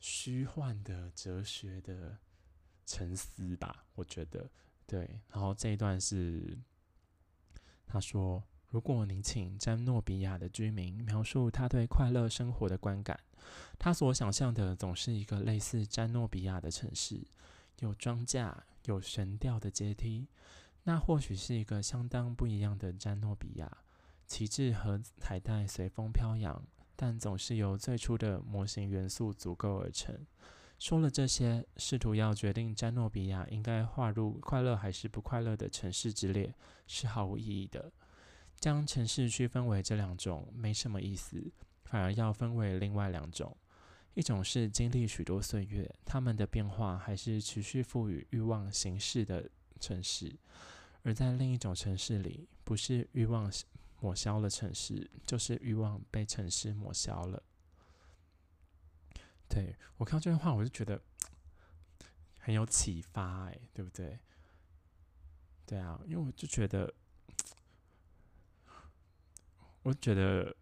[0.00, 2.18] 虚幻的哲学的
[2.86, 4.50] 沉思吧，我觉得
[4.86, 5.20] 对。
[5.28, 6.58] 然后这一段是。
[7.88, 13.18] 他说：“如果您请詹诺比亚的居民描述他对快乐生活的观感，
[13.78, 17.26] 他所想象的总是一个类似詹诺比亚的城市，
[17.78, 18.52] 有庄稼，
[18.84, 20.28] 有悬吊的阶梯。
[20.84, 23.70] 那或许是一个相当不一样的詹诺比亚，
[24.26, 26.62] 旗帜和彩带随风飘扬，
[26.94, 30.14] 但总是由最初的模型元素组构而成。
[30.78, 36.54] 说了这些，试图要决定詹诺比亚应该划入快乐还是不快乐的城市之列。”
[36.86, 37.92] 是毫无意义的。
[38.58, 41.52] 将城市区分为这两种没什么意思，
[41.84, 43.56] 反而要分为另外两种：
[44.14, 50.30] 一种是经历许多岁月，他们的变化还是持续赋予欲望形式的城市；
[51.02, 53.52] 而在另一种城市里，不是欲望
[54.00, 57.42] 抹消了城市，就是欲望被城市抹消了。
[59.48, 61.00] 对我看到这句话，我就觉得
[62.38, 64.18] 很有启发，哎，对不对？
[65.66, 66.92] 对啊，因为我就觉得，
[69.82, 70.54] 我觉得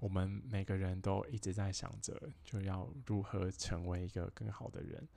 [0.00, 5.08] 我们每个人都一直在想着，就要如何成为一个更好的人，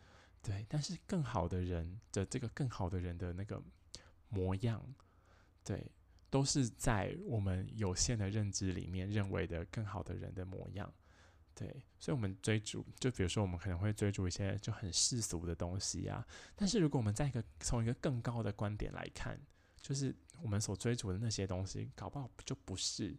[0.41, 0.65] 对。
[0.69, 3.61] 但是更好的人的这个更好的人的那个
[4.29, 4.81] 模样，
[5.63, 5.91] 对，
[6.29, 10.93] 都是在我们有限的认知里面认为的更好的人的模样。
[11.55, 16.25] 对，所以，我们追逐，就比如说，我们可能会追逐一些就很世俗的东西啊。
[16.55, 19.37] 但是，如果我们在一个从一个更高的观点来看，
[19.81, 23.17] 就是我们所追逐的那些东西，搞不好就不是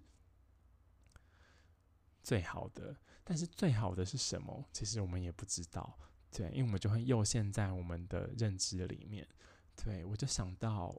[2.22, 2.96] 最好的。
[3.22, 4.64] 但是，最好的是什么？
[4.72, 5.98] 其实我们也不知道。
[6.30, 9.28] 对，因为我们就会又陷在我们的认知里面。
[9.76, 10.94] 对我就想到，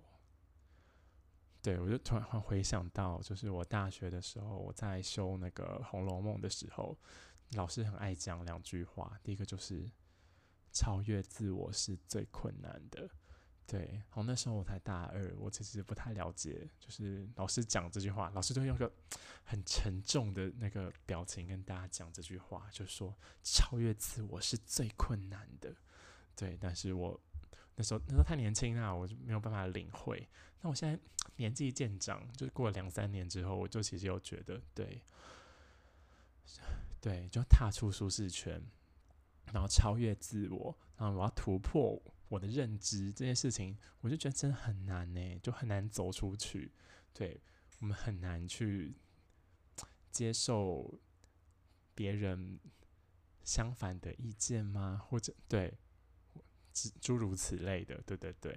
[1.62, 6.98] 对我就突然回想到，就是我大学的时候，我在修那个《红楼梦》的时候。
[7.56, 9.92] 老师很爱讲两句话，第一个就是
[10.72, 13.10] 超越自我是最困难的。
[13.68, 18.90] 对，然后那时候我才大二，我其实不太了解，就是老师讲这句话，老师都用个
[19.44, 25.76] 很沉重的那个表情跟大家讲这句话，就说超越自我是最困难的。
[26.38, 27.20] 对，但是我
[27.76, 30.28] 那时候那时候太年轻啊，我就没有办法领会。
[30.62, 31.00] 那我现在
[31.38, 35.02] 年纪渐长，就过了两三年之后，我就其实又觉得对。
[37.02, 38.62] 对，就踏出舒适圈，
[39.52, 46.72] 然后超越自我，然后我要突破我的认知这件事情，我就觉得真的很难呢，就很难走出去。
[47.14, 47.42] 对
[47.80, 48.96] 我们很难去
[50.12, 51.00] 接受
[51.96, 52.60] 别人
[53.44, 55.02] 相反的意见吗？
[55.04, 55.74] 或者对
[57.00, 58.52] 诸如此类的，对对对。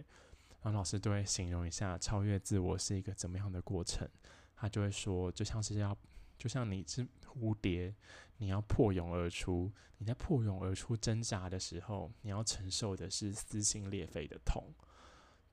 [0.63, 4.09] 然后老师都会形容一下超越自我是一个怎么样的过程，
[4.57, 5.97] 他就会说，就像是要，
[6.39, 7.95] 就像你是蝴蝶。
[8.39, 14.75] 你要破蛹而出，你在破蛹而出挣扎的时候，你要承受的是撕心裂肺的痛。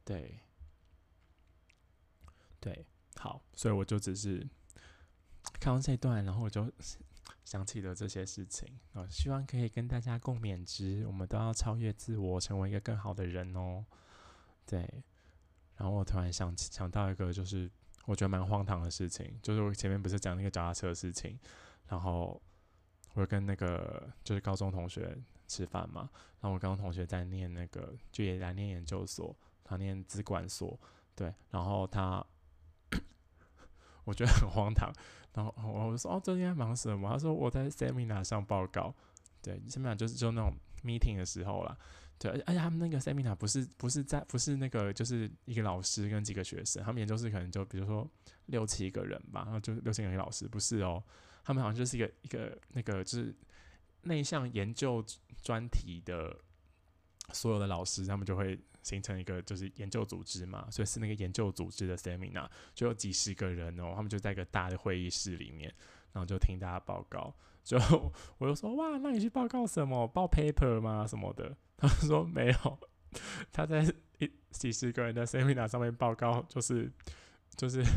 [0.03, 0.39] 对，
[2.59, 2.83] 对，
[3.17, 4.39] 好，所以我就只是
[5.59, 6.69] 看到这段，然后我就
[7.43, 11.05] 想起了这些事情啊，希望可以跟大家共勉之。
[11.07, 13.85] 我们都要超越自我，成为一个更好的人哦。
[14.65, 14.79] 对，
[15.77, 17.69] 然后我突然想想到一个，就是
[18.05, 21.39] 我觉得蛮荒唐的事情，就是我前面不是讲那个脚踏车的事情，
[21.87, 22.41] 然后。
[23.13, 30.79] 我跟那个就是高中同学吃饭嘛，然后我高中同学在念那个就也来念研究所，他念资管所，
[31.13, 32.25] 对，然后他
[34.03, 34.91] 我觉得很荒唐，
[35.33, 37.09] 然后我说哦，最近在忙什么？
[37.09, 38.93] 他说我在 seminar 上报告，
[39.41, 40.51] 对，seminar 就是就那种
[40.83, 41.77] meeting 的时候啦，
[42.17, 48.09] 对，而且他们那个 seminar 不是不是在不是那个就是一个老师跟几个学生，他们研究室可能就比如说
[48.47, 51.03] 六七个人吧，然后就六七个人老师，不是哦。
[51.43, 53.35] 他们好像就是一个一个那个就是
[54.03, 55.03] 内向研究
[55.41, 56.37] 专题的
[57.33, 65.73] 所有的老师，他们就会形成一个就是研究组织嘛，所以是那个研究组织的 seminar，就有几十个人哦，他们就在一个大的会议室里面，
[66.13, 67.33] 然后就听大家报告。
[67.63, 67.77] 就
[68.37, 70.07] 我就说哇，那你去报告什么？
[70.07, 71.05] 报 paper 吗？
[71.07, 71.55] 什么的？
[71.77, 72.79] 他说没有，
[73.51, 73.83] 他在
[74.19, 76.91] 一几十个人的 seminar 上面报告，就是
[77.55, 77.83] 就是。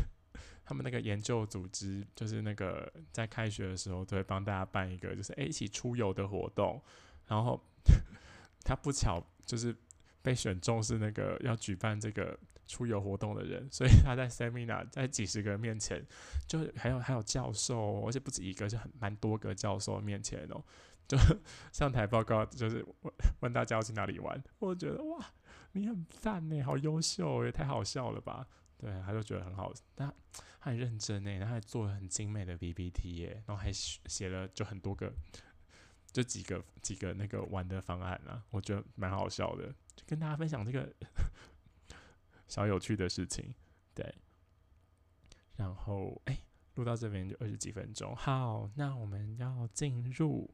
[0.67, 6.81] 他们那个研究组织就是那个在开学的时候都会帮大家办一个就是诶一起出游的活动，
[7.27, 7.63] 然后
[8.63, 9.71] 他不巧就是
[10.25, 12.35] 被选中是那个要举办这个
[12.65, 16.03] 出游活动的人，所以他在 seminar 在几十个人面前，
[16.47, 20.63] 就还有还有教授，而且不止一个，是很蛮多个教授面前哦，
[21.07, 21.15] 就
[21.71, 25.23] 上台报告，就是问问大家要去哪里玩，我觉得哇，
[25.73, 28.47] 你很赞呢，好优秀，也太好笑了吧。
[28.77, 30.11] 对，他就觉得很好，他
[30.59, 35.13] 他很认真呢，然后还做了很精美的 PPT 耶，然后还写了就很多个，
[36.11, 40.93] 就几个几个那个玩的方案啊，我觉得蛮好笑的，就跟大家分享这个
[42.47, 43.53] 小有趣的事情。
[43.93, 44.15] 对，
[45.55, 46.37] 然后哎，
[46.75, 50.53] 录到这边就二十几分钟，好，那我们要进入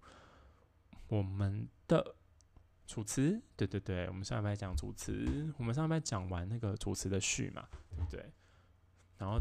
[1.08, 2.16] 我们的。
[2.88, 8.30] 楚辞，对对对，我们上一拜讲楚辞，我们上一拜讲完那个楚辞的序嘛，对不对？
[9.18, 9.40] 然后，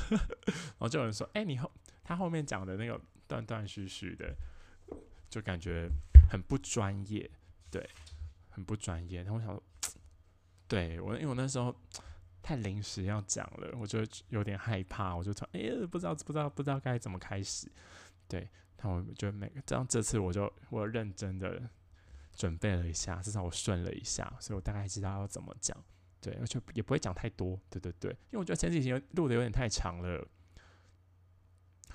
[0.48, 1.70] 然后就有人说，哎，你后
[2.02, 4.34] 他后面讲的那个断断续续的，
[5.28, 5.90] 就感觉
[6.30, 7.30] 很不专业，
[7.70, 7.86] 对，
[8.56, 9.22] 很不专业。
[9.22, 9.62] 然后我想，
[10.66, 11.76] 对我，因为我那时候
[12.42, 17.70] 太临时要讲了，我就有点害怕，我就说，哎，不知道不知道不知道该怎么开始，
[18.26, 18.48] 对。
[18.78, 21.62] 那我觉得每个这样这次我就我认真的
[22.34, 25.76] 准备了一下，至少我顺了一下，所以我大概知道要怎么讲。
[26.20, 27.60] 对，而且也不会讲太多。
[27.70, 30.26] 对对对，因为我觉得前几集录的有点太长了，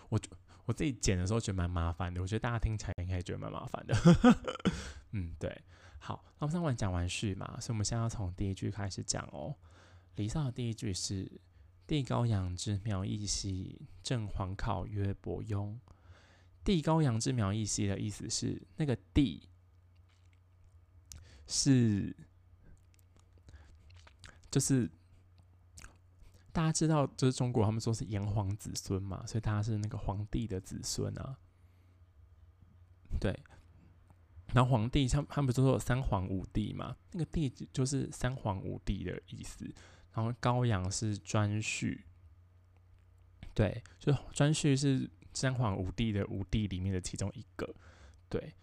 [0.10, 0.30] 我就
[0.66, 3.96] 我自己剪的时候觉得蛮麻烦的，我觉得大家听起来应该也觉得蛮麻烦的。
[5.12, 5.62] 嗯，对。
[6.04, 9.56] 好，那我们上完讲完序嘛，所以我们现在要从第一句开始讲哦。
[10.16, 11.32] 离骚的第一句是
[11.86, 15.78] “地高阳之苗裔兮，正黄考曰伯庸”。
[16.66, 19.48] 地高阳之苗裔兮的意思是那个地
[21.46, 22.16] 是，
[24.50, 24.90] 就是
[26.52, 31.38] 大家知道，就是中国他们说是炎黄子孙嘛，所以大家是那个皇帝的子孙啊。
[33.20, 33.40] 对。
[34.54, 36.96] 然后皇帝，他他们不是说三皇五帝嘛？
[37.12, 39.66] 那个帝就是三皇五帝的意思。
[40.14, 41.98] 然后高阳是颛顼，
[43.54, 47.74] 对，就颛顼是三皇五帝的五帝里面的其中一个。
[48.28, 48.54] 对，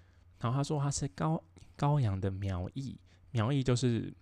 [0.41, 1.43] 然后他说他是高
[1.75, 2.99] 高阳的苗裔，
[3.31, 4.13] 苗裔就是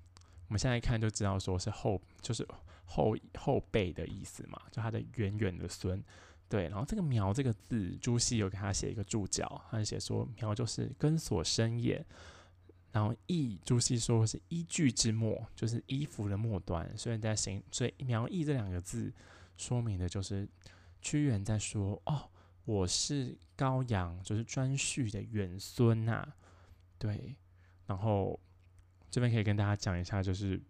[0.47, 2.47] 我们现在看就知道说是后，就是
[2.85, 6.01] 后后辈的意思嘛，就他的远远的孙。
[6.49, 12.05] 对，然后这个“苗”这个字，朱熹有给他写一个注脚，他就写说“苗”就是根所生也。
[12.93, 16.97] 然后“义”，朱熹说是依据之末，就是衣服的末端。
[16.97, 19.13] 所以在形，所以“苗裔”这两个字，
[19.57, 20.49] 说明的就是
[21.03, 22.31] 屈原在说：“哦，
[22.65, 26.33] 我是高阳，就是颛顼的远孙呐。”
[26.97, 27.35] 对，
[27.87, 28.39] 然后
[29.11, 30.63] 这边可以跟大家讲一下，就是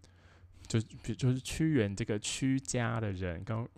[0.67, 3.69] 就就是屈原这个屈家的人跟。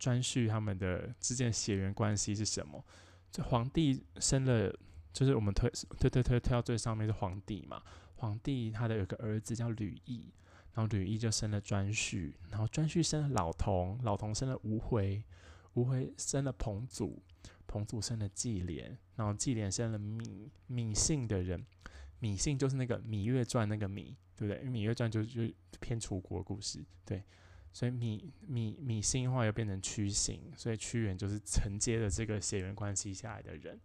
[0.00, 2.82] 颛顼他们的之间血缘关系是什么？
[3.30, 4.74] 这皇帝生了，
[5.12, 7.82] 就是我们推推推推推到最上面是皇帝嘛？
[8.16, 10.32] 皇帝他的有个儿子叫吕毅，
[10.74, 15.22] 然后吕毅就生了颛顼，然后颛顼生了老童，老童生了吴回，
[15.74, 17.22] 吴回生了彭祖，
[17.66, 21.64] 彭祖生了纪廉，然后纪廉生了芈芈姓的人，
[22.20, 24.62] 芈姓就是那个《芈月传》那个芈，对不对？
[24.64, 27.22] 因为《芈月传》就就偏楚国故事，对。
[27.72, 33.80] 所以米米米姓的话又变成屈姓，所以屈原就是承接了这个血缘关系下来的人，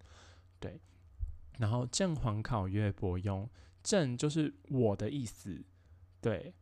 [0.59, 0.79] 对。
[1.57, 3.47] 然后正黄考曰伯庸，
[3.81, 5.63] 正就是我的意思，
[6.21, 6.53] 对。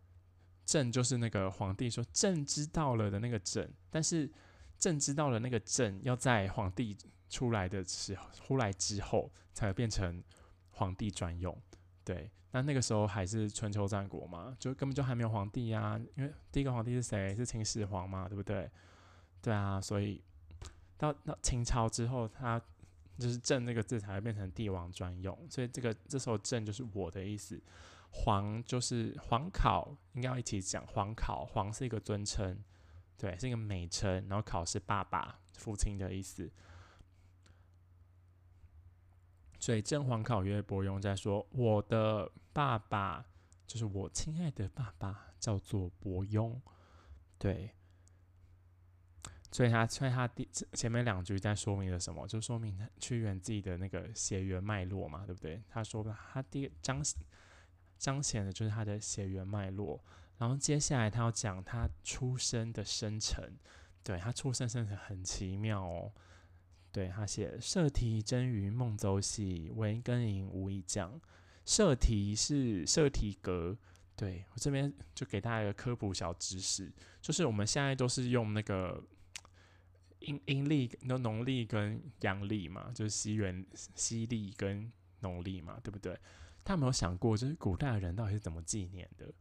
[0.65, 4.31] 正就是那个皇帝说朕知道了的那个朕，但是
[4.79, 6.95] 朕知道了那个朕要在皇帝
[7.29, 10.23] 出来的时候出来之后才会变成
[10.69, 11.61] 皇帝专用，
[12.03, 12.29] 对。
[12.51, 15.99] 那那个时候还是春秋战国嘛，就根本就还没有皇帝呀。
[16.15, 17.35] 因为第一个皇帝是谁？
[17.35, 18.69] 是秦始皇嘛，对不对？
[19.41, 20.23] 对啊，所以
[20.95, 22.61] 到到秦朝之后，他
[23.17, 25.35] 就是“朕”那个字才会变成帝王专用。
[25.49, 27.59] 所以这个这时候“朕”就是我的意思
[28.11, 30.85] ，“皇”就是皇考，应该要一起讲。
[30.85, 32.63] 皇考，皇是一个尊称，
[33.17, 34.27] 对，是一个美称。
[34.29, 36.47] 然后考是爸爸、父亲的意思。
[39.63, 43.25] 所以正黄考曰伯庸在说：“我的爸爸
[43.65, 46.53] 就是我亲爱的爸爸，叫做伯庸。”
[47.39, 47.73] 对，
[49.53, 52.27] 所以他所以他第前面两句在说明了什么？
[52.27, 55.63] 就说明屈原自己的那个血缘脉络嘛，对不对？
[55.69, 57.01] 他说他第彰
[57.97, 60.03] 彰显的就是他的血缘脉络。
[60.39, 63.57] 然后接下来他要讲他出生的生辰，
[64.03, 66.11] 对他出生生辰很奇妙哦。
[66.93, 71.19] 对他写“社题真于孟邹兮，惟庚寅无以将。
[71.65, 73.77] 社题是社题格。
[74.15, 79.03] 对我这边就给大家一个科普小知识，就是我们现在都是用那个
[80.19, 84.89] 阴阴历、那农历跟阳历嘛，就是西元西历跟
[85.21, 86.15] 农历嘛，对不对？
[86.63, 89.33] 他没有想过，就是古代的人到底是怎么纪年的？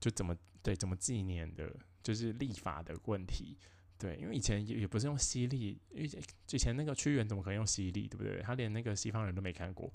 [0.00, 1.70] 就怎么对怎么纪年的？
[2.02, 3.58] 就是历法的问题。
[3.98, 6.10] 对，因为以前也也不是用西历，因为
[6.52, 8.40] 以前那个屈原怎么可能用西历，对不对？
[8.42, 9.92] 他连那个西方人都没看过，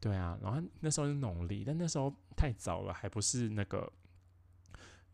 [0.00, 0.38] 对啊。
[0.42, 3.92] 然后那时候是农历，但那时候太早了，还不是那个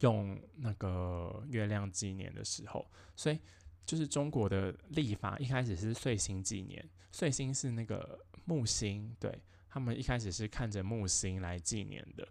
[0.02, 3.40] 用那个月亮纪年的时候，所以
[3.84, 9.36] 就是中国的历法一开始是岁星纪年，岁星是那个木星，对
[9.68, 12.28] 他们一开始是看着木星来纪年的，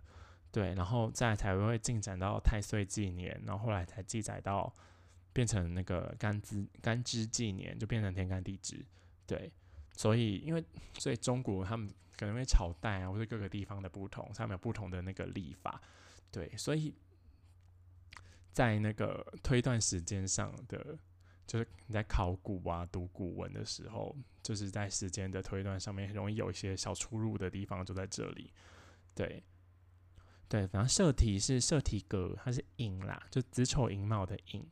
[0.54, 4.74] 对，然后再才会进展到太岁纪年，然后后来才记载到。
[5.38, 8.84] 变成那个干支干支纪年，就变成天干地支，
[9.28, 9.52] 对，
[9.96, 10.66] 所以因为
[10.98, 15.80] 所以中国他们可能会朝代啊，或者各个地方的不同，他们有不同的那个历法，
[16.32, 16.92] 对，所以
[18.52, 20.98] 在那个推断时间上的，
[21.46, 28.52] 就是你在考古啊、读古文的时候，就是在时间的推断上面，容易有一些小出入的地方，就在这里，
[29.14, 29.44] 对，
[30.50, 34.68] 对，反正社题是社题格，它是寅啦，就子丑寅卯的寅。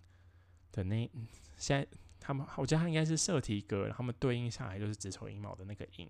[0.76, 1.10] 的那
[1.58, 1.88] 现在
[2.20, 6.10] 他们我觉得他应该是社提格，他们对应下来就是子丑寅卯的那个寅，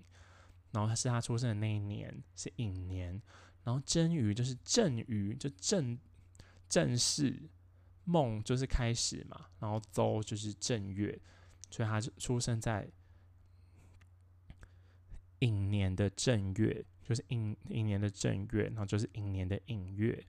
[0.71, 3.21] 然后他是他出生的那一年是寅年，
[3.63, 5.97] 然后真鱼就是正鱼，就正
[6.67, 7.43] 正式
[8.05, 11.19] 梦就是开始嘛，然后周就是正月，
[11.69, 12.89] 所以他就出生在
[15.39, 20.25] 寅年的正月，就是寅寅年的正月，然后就是寅年的寅月，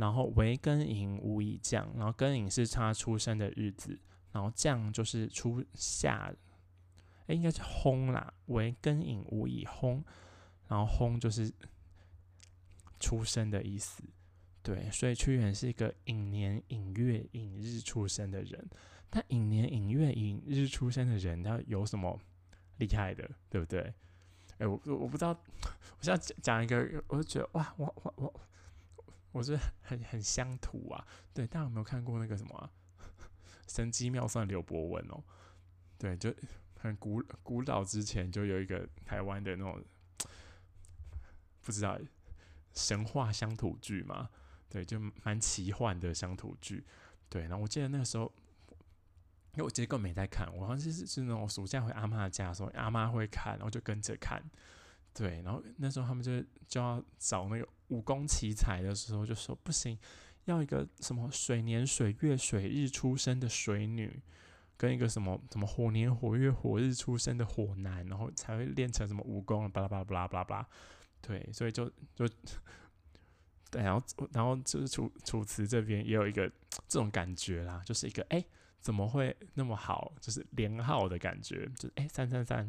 [0.00, 3.98] 然后为庚寅无以降，然后庚寅是他出生的日子，
[4.32, 6.32] 然后降就是初夏，
[7.26, 10.02] 哎，应该是轰啦，为庚寅无以轰，
[10.68, 11.52] 然后轰就是
[12.98, 14.02] 出生的意思，
[14.62, 18.70] 对，所以屈原是一个寅年寅月寅日出生的人，
[19.10, 22.18] 但寅年寅月寅日出生的人，他有什么
[22.78, 23.92] 厉害的，对不对？
[24.56, 25.30] 哎，我我不知道，
[25.98, 28.40] 我现在讲讲一个，我就觉得哇，我我我，
[29.32, 31.06] 我觉得很很乡土啊。
[31.32, 32.70] 对，大家有没有看过那个什么
[33.68, 35.22] 《神机妙算》刘伯温哦？
[35.98, 36.34] 对，就
[36.78, 39.84] 很古古老之前就有一个台湾的那种，
[41.62, 41.98] 不知道
[42.74, 44.30] 神话乡土剧嘛？
[44.68, 46.84] 对，就蛮奇幻的乡土剧。
[47.28, 48.32] 对，然后我记得那个时候。
[49.54, 54.40] 因为我结构没在看，我好像是是那种暑假回阿妈家的时候，阿妈会看，然后就跟着看。
[55.12, 59.98] 对，然后那时候他们就就要找那个武功奇才的时候，就说不行，
[60.46, 64.20] 要一个什么水年水月水日出生的水女，
[64.76, 70.68] 跟一个什么什么火年火月火日出生的火男，然后才会练成什么武功，巴拉巴拉巴拉巴拉巴拉。
[71.20, 72.26] 对，所以就就
[73.70, 76.48] 对，然后然后就是楚楚辞这边也有一个
[76.88, 78.44] 这种感觉啦，就是一个哎。
[78.80, 80.10] 怎么会那么好？
[80.22, 82.64] 就是连号的感觉，就是哎三三三，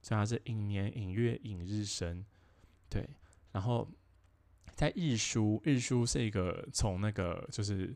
[0.00, 2.24] 所以它是寅年寅月寅日生，
[2.88, 3.06] 对。
[3.52, 3.86] 然后
[4.80, 7.94] 在日书，日书是一个从那个就是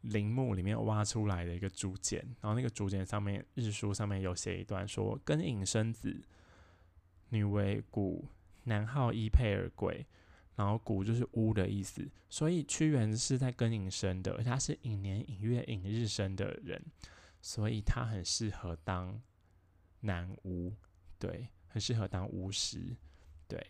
[0.00, 6.20] 陵墓里面挖出来的一个竹简，然后那个竹简上面日书上面有写一段说：庚寅生子，
[7.28, 8.26] 女为古，
[8.64, 10.04] 男号一佩而贵。
[10.56, 16.84] 然后古就是乌的意思，所以屈原是在庚寅生的，他是寅年寅月寅日生的人，
[17.40, 19.22] 所以他很适合当
[20.00, 20.72] 男巫，
[21.20, 22.96] 对，很适合当巫师，
[23.46, 23.64] 对，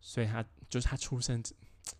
[0.00, 1.42] 所以他就是他出生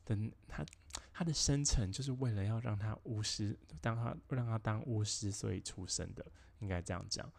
[0.05, 0.65] 的他
[1.13, 6.25] 他的生辰就是为了要让他巫师当他让他当巫师，所以出生的，
[6.61, 7.31] 应该这样讲，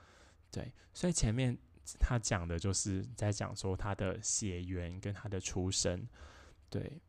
[0.51, 1.57] 对，所以前面
[1.99, 6.07] 他讲的就是在讲说他的血缘跟他的出生。
[6.69, 7.01] 对，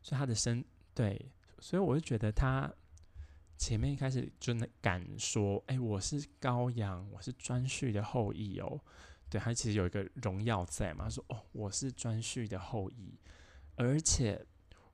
[0.00, 2.72] 所以他的生对，所以我就觉得他
[3.58, 8.80] 前面一开始就能敢说，哎，我是羔羊，我是颛顼的后裔哦。
[9.34, 13.18] 对他其实有一个荣耀在嘛，他说哦，我是颛顼的后裔，
[13.74, 14.46] 而且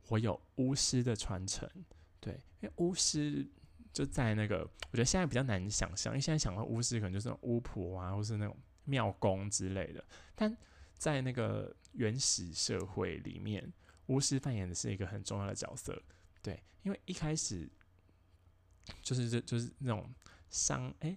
[0.08, 1.68] 我有巫师的传承。
[2.18, 2.32] 对，
[2.62, 3.46] 因为巫师
[3.92, 4.60] 就在那个，
[4.90, 10.02] 我觉得现在比较难想象，因为现在想到巫师可能就是那种巫婆啊，或是那种庙公之类的，
[10.34, 10.56] 但。
[11.00, 13.72] 在那个原始社会里面，
[14.08, 15.98] 巫师扮演的是一个很重要的角色。
[16.42, 17.66] 对，因为一开始
[19.00, 20.14] 就是这就是那种
[20.50, 21.16] 商哎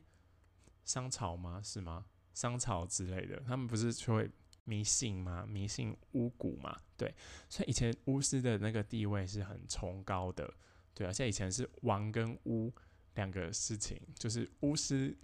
[0.85, 1.61] 商朝吗？
[1.61, 2.05] 是吗？
[2.33, 4.29] 商朝之类的，他们不是会
[4.65, 5.45] 迷信吗？
[5.45, 6.79] 迷信巫蛊嘛？
[6.97, 7.13] 对，
[7.49, 10.53] 所以以前巫师的那个地位是很崇高的。
[10.93, 12.71] 对，而且以前是王跟巫
[13.15, 15.17] 两个事情，就是巫师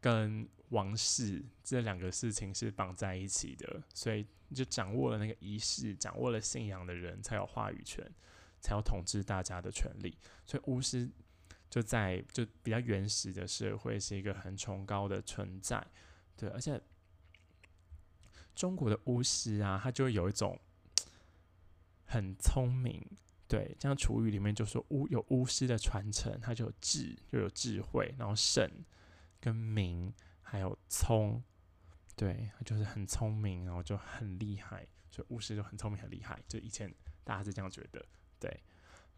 [0.00, 8.08] 跟王室这两个事情是绑在一起的，所以就掌握了那个仪式，掌握了信仰的人才有话语权，
[8.60, 10.16] 才有统治大家的权利。
[10.46, 11.10] 所以巫师
[11.74, 15.84] 就在就比较原始的社会是一个很崇高的存在，
[16.36, 16.48] 对。
[16.50, 16.80] 而且
[18.54, 20.56] 中国的巫师啊，他就有一种
[22.04, 23.04] 很聪明，
[23.48, 28.70] 对，像楚语里面就说巫有巫师的传承，他就有智，就有智慧，然后圣
[29.40, 30.14] 跟明。
[30.46, 31.42] 还有聪，
[32.14, 36.94] 对，就是很聪明，然后就很厉害，所以巫师就很聪明很厉害，就以前
[37.24, 38.06] 大家是这样觉得，
[38.38, 38.62] 对。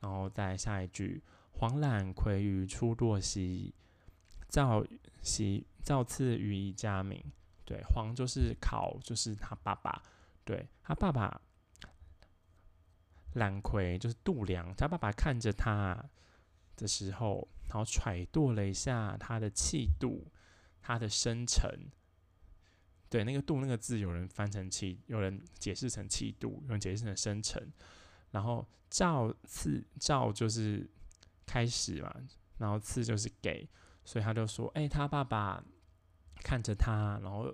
[0.01, 1.23] 然后再下一句，
[1.59, 3.75] 黄览葵于出堕兮，
[4.49, 4.85] 造
[5.23, 7.23] 兮造次于以家名。
[7.65, 10.03] 对，黄就是考，就是他爸爸，
[10.45, 11.41] 对他爸爸
[13.35, 16.05] 览葵就是度量，他爸爸看着他
[16.77, 20.27] 的时候，然后揣度了一下他的气度。
[20.89, 21.69] 他的生辰，
[23.09, 27.73] 对那个“度”那个字，有人翻成气，有人解释成气度，有人解释成生辰。
[28.31, 30.89] 然后“造次”“造”就是
[31.47, 32.15] 开始嘛，
[32.59, 33.69] 然后“次”就是给，
[34.05, 35.63] 所以他就说：“哎，他爸爸
[36.43, 37.47] 看着他，然后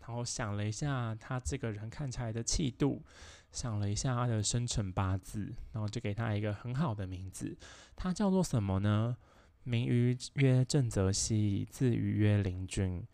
[0.00, 3.04] 然后想了一下他这个人看起来的气度，
[3.50, 7.56] 想了一下他的生辰八字，然后就给他一个很好的名字，
[7.94, 9.16] 他叫做什么呢？
[9.64, 13.06] 名于曰正则熙，字于曰灵均。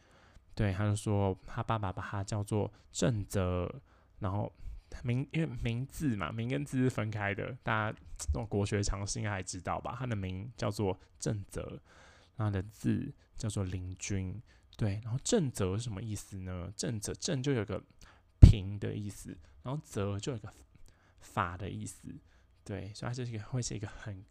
[0.54, 3.82] 对，他就说他爸爸把他叫做正则，
[4.18, 4.50] 然后
[5.02, 9.96] 名因为名字嘛，名跟字是分开的，大家这种国学常识应该还知道吧？
[9.98, 11.80] 他的名叫做正则，
[12.36, 14.40] 他的字叫做灵均。
[14.76, 16.72] 对，然后正则是什么意思呢？
[16.76, 17.82] 正则正就有个
[18.40, 20.52] 平的意思，然后则就有个
[21.20, 22.14] 法的意思。
[22.64, 24.24] 对，所以他就是一个会是一个很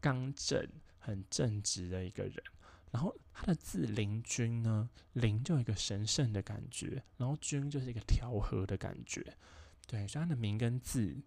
[0.00, 0.68] 刚正、
[0.98, 2.42] 很正直的一个人。
[2.90, 9.36] 然后他的字灵均呢，灵就有一个神圣的感觉，然后均就是一个调和的感觉。
[9.88, 11.20] 对，所以他的名跟字，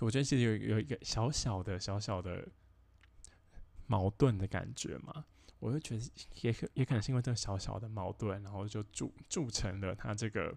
[0.00, 2.46] 我觉得其实有有一个小小的、小小的
[3.86, 5.24] 矛盾的感觉嘛。
[5.60, 6.10] 我就觉得
[6.40, 10.56] 也可也可能是因为这个小小的矛盾，然后就铸铸成了他这个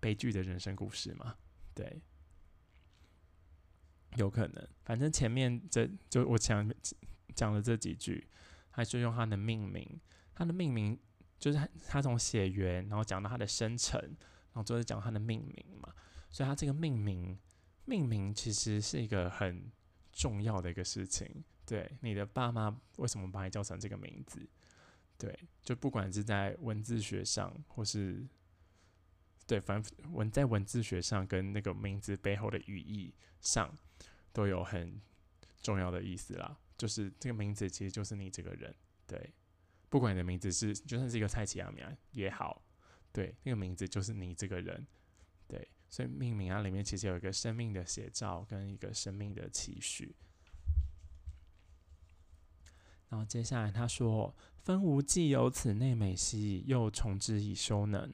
[0.00, 1.36] 悲剧的人生故事嘛。
[1.74, 2.00] 对，
[4.16, 4.68] 有可能。
[4.86, 6.66] 反正前面这就我讲
[7.34, 8.26] 讲了这几句，
[8.70, 10.00] 还是用他的命名，
[10.34, 10.98] 他的命名
[11.38, 14.16] 就是他从血缘，然后讲到他的生辰，
[14.58, 15.94] 后最后讲他的命名嘛。
[16.30, 17.38] 所以他这个命名，
[17.86, 19.70] 命名其实是一个很
[20.12, 21.42] 重要的一个事情。
[21.64, 24.46] 对，你的爸妈为什么把你叫成这个名字？
[25.16, 28.26] 对，就不管是在文字学上，或是
[29.46, 33.74] 对，反正文在文字学上跟那个名字背后的语义上，
[34.32, 35.00] 都有很
[35.62, 36.58] 重要的意思啦。
[36.76, 38.74] 就是这个名字其实就是你这个人，
[39.06, 39.32] 对，
[39.88, 42.62] 不管你的名字是就算是一个蔡奇亚米亚也好，
[43.12, 44.86] 对，那个名字就是你这个人，
[45.46, 50.14] 对，所以命名啊里面其实有一个生命的写照跟一个生命的期许。
[53.08, 58.12] 然后接下来他说：“分无既有此内美兮，又从之以修能。”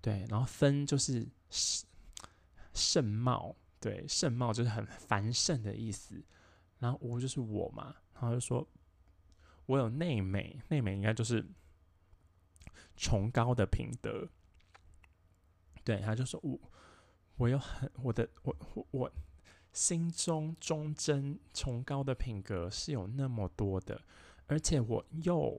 [0.00, 1.28] 对，然后分就是
[2.72, 6.22] 盛貌，对，盛貌就是很繁盛的意思。
[6.78, 8.64] 然后无就是我嘛，然后就说
[9.66, 11.44] ：“我有内美，内美应该就是
[12.96, 14.28] 崇高的品德。”
[15.84, 16.58] 对，他就说：“我
[17.36, 19.12] 我有很我的我我我。”
[19.72, 23.98] 心中忠贞崇高的品格是有那么多的，
[24.46, 25.58] 而且我又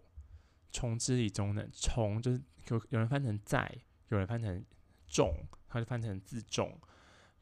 [0.71, 3.75] 从之以中呢，从就是有有人翻成在，
[4.09, 4.63] 有人翻成
[5.07, 5.33] 重，
[5.67, 6.79] 他就翻成自重，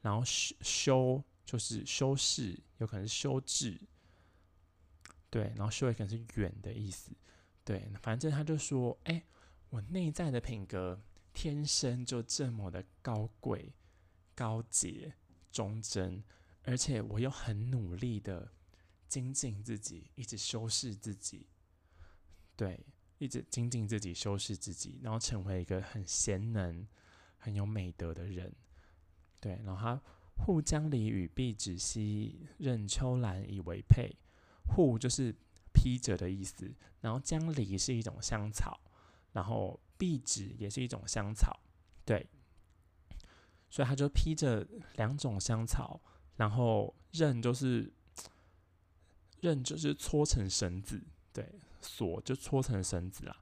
[0.00, 3.78] 然后修修就是修饰，有可能是修治，
[5.28, 7.12] 对，然后修也可能是远的意思，
[7.66, 9.22] 对，反正他就说，哎，
[9.72, 11.00] 我内在的品格
[11.32, 13.72] 天生就这么的高贵、
[14.34, 15.14] 高洁、
[15.50, 16.22] 忠贞。
[16.64, 18.52] 而且我又很努力的
[19.08, 21.48] 精进自己，一直修饰自己，
[22.54, 22.78] 对，
[23.18, 26.86] 一直精进自己，修饰自己，然后成为一个很贤能、
[27.36, 28.54] 很有美德的人，
[29.40, 29.60] 对。
[29.64, 30.02] 然后他
[30.36, 34.14] 护江离与碧芷兮，任秋兰以为佩。
[34.68, 35.34] 护就是
[35.72, 38.78] 披着的意思，然后江离是一种香草，
[39.32, 41.58] 然后壁纸也是一种香草，
[42.04, 42.28] 对。
[43.70, 44.66] 所以他就披着
[44.96, 46.00] 两种香草。
[46.36, 47.92] 然后刃就是
[49.40, 51.00] 刃，就是搓成绳子，
[51.32, 51.46] 对，
[51.80, 53.36] 锁就搓成绳子啦。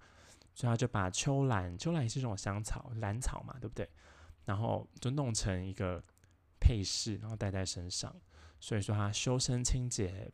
[0.55, 3.89] 所以他就把秋兰，秋兰也是一种香草，兰草嘛，对不对？
[4.45, 6.03] 然后就弄成一个
[6.61, 8.15] 配饰，然后戴在身上。
[8.59, 10.31] 所以说他修身清洁，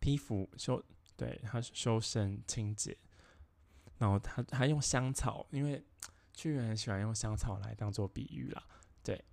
[0.00, 0.82] 披服修，
[1.16, 2.96] 对他修身清洁。
[3.98, 5.82] 然后他他用香草，因为
[6.32, 8.62] 屈原很喜欢用香草来当做比喻啦。
[9.02, 9.24] 对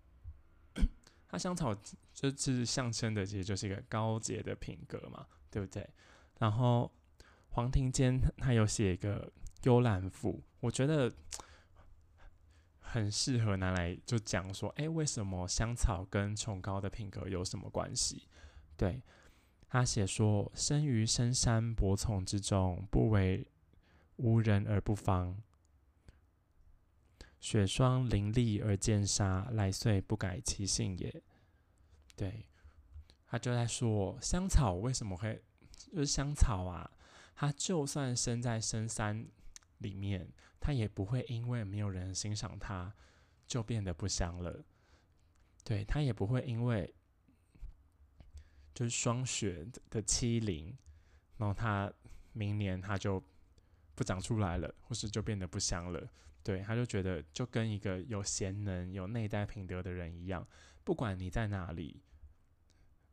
[1.27, 1.73] 它香草
[2.13, 5.89] 就是象征的，其实就是一个高洁的品格嘛，对不对？
[6.39, 6.91] 然后
[7.49, 9.27] 黄庭坚他有写一个
[9.63, 11.11] 《幽兰赋》，我觉得
[12.79, 18.27] 很适合拿来就讲说，哎，为什么香草跟崇高的品格有什么关系？
[18.77, 19.01] 对
[19.73, 23.47] 他写说：“生于深山薄丛之中，不为
[24.17, 25.41] 无人而不芳。
[27.39, 31.23] 雪霜林立而见沙，来岁不改其性也。
[32.17, 32.45] 对，
[33.25, 35.41] 他就在说香草为什么会
[35.73, 36.91] 就是香草啊？
[37.33, 39.25] 它就算生在深山
[39.77, 40.27] 里面，
[40.59, 42.93] 它也不会因为没有人欣赏它
[43.47, 44.65] 就变得不香了。
[45.63, 46.93] 对，它也不会因为
[48.73, 50.75] 就是霜雪的欺凌，
[51.37, 51.91] 然后它
[52.33, 53.23] 明年它就
[53.95, 56.09] 不长出来了，或是就变得不香了。
[56.43, 60.47] 对，他就觉得就跟一个有贤能、有内在品德的人一样，
[60.83, 62.01] 不管你在哪里，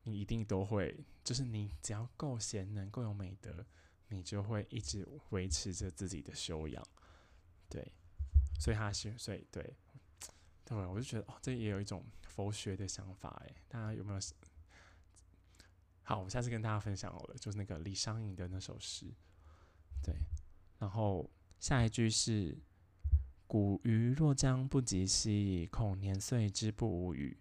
[0.04, 3.66] 你一定都会，就是你只要够贤能、够有美德，
[4.08, 6.82] 你就会一直维持着自己的修养。
[7.68, 7.92] 对，
[8.58, 9.76] 所以他是，所以对，
[10.64, 14.20] 对，我就觉得哦，这也有一种佛学的想法，诶，大家有没有
[16.08, 19.04] 好，我下次跟大家分享好了，就是那个李商隐的那首诗。
[20.02, 20.14] 对，
[20.78, 21.28] 然后
[21.60, 22.56] 下一句是
[23.46, 27.36] “古鱼若将不及兮，恐年岁之不吾语。”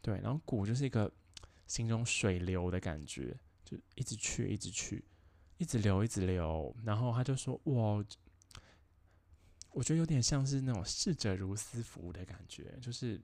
[0.00, 1.12] 对，然后“古”就是一个
[1.66, 5.04] 形容水流的感觉，就一直去，一直去，
[5.58, 6.74] 一直流，一直流。
[6.84, 8.02] 然后他就说：“哇，
[9.72, 13.20] 我觉得有点像是那种逝者如斯夫的感觉，就是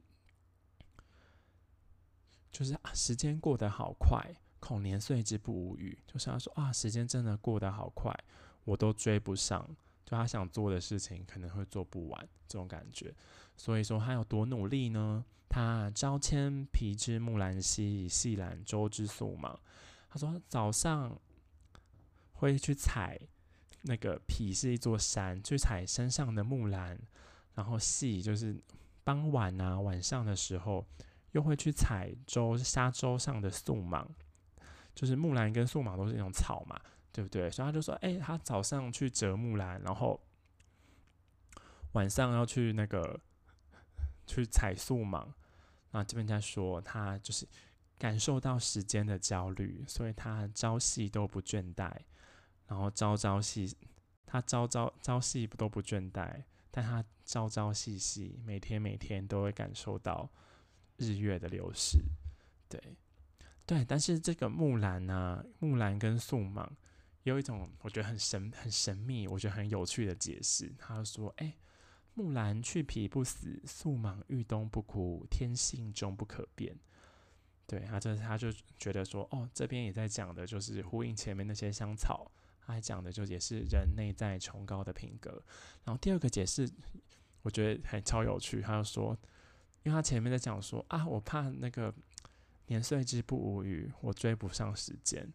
[2.53, 4.23] 就是啊，时间过得好快。”
[4.65, 8.11] 恐年岁之不无语，就是他说啊，时间真的过得好快，
[8.65, 9.69] 我都追不上。
[10.07, 13.15] 就他想做的事情，可能会做不完，这种感觉。
[13.59, 15.23] 所以说他有多努力呢？
[15.51, 19.61] 他朝迁皮之木兰兮，细揽舟之粟芒。
[20.09, 21.19] 他说早上
[22.33, 23.21] 会去采
[23.83, 26.99] 那个皮是一座山，去采山上的木兰，
[27.55, 28.57] 然后细就是
[29.05, 30.87] 傍晚啊晚上的时候，
[31.33, 34.09] 又会去采舟沙洲上的粟芒。
[34.95, 36.81] 就是木兰跟素芒都是那种草嘛，
[37.13, 37.51] 对不对？
[37.51, 40.21] 所以他就说，哎，他早上去折木兰，然后
[41.93, 43.21] 晚上要去那个
[44.27, 45.35] 去采素芒。
[45.91, 47.47] 那这边在说，他就是
[47.99, 51.93] 感受到时间的焦虑，所以他朝夕都不倦怠，
[52.67, 53.77] 然后朝朝夕
[54.27, 60.29] 他朝朝朝夕都不倦怠，但他朝朝夕夕每天每天都会感受到
[60.97, 61.99] 日月的流逝，
[62.69, 62.97] 对。
[63.67, 66.71] 对，但是这个木兰呢，木兰跟素芒
[67.23, 70.71] 有一种我觉得很神、很神秘，我觉得很有趣的解释。
[70.79, 71.57] 他说：“哎，
[72.13, 76.79] 木兰去皮不死，素芒遇冬不枯，天性终不可变。”
[77.67, 82.31] 对，他这他就觉得说：“哦，这边也在讲的就是呼应前面那些香草，
[82.67, 85.43] 他还讲的就也是人内在崇高的品格。”
[85.85, 86.71] 然后第二个解释，
[87.41, 88.61] 我觉得还超有趣。
[88.61, 89.17] 他就说
[89.85, 91.91] ：“因为他前面在讲说啊，我怕那个。”
[92.67, 95.33] 年岁之不无语，我追不上时间。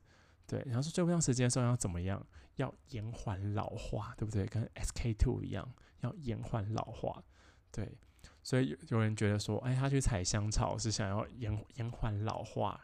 [0.48, 2.26] 对，然后说追不上时间的时候要怎么样？
[2.56, 4.46] 要延缓老化，对不对？
[4.48, 5.72] 跟 SK two 一样，
[6.02, 7.24] 要延缓老化。
[7.72, 7.98] 对，
[8.42, 12.82] 所以有有人觉得说，哎，他去采香草是想要延延缓老化，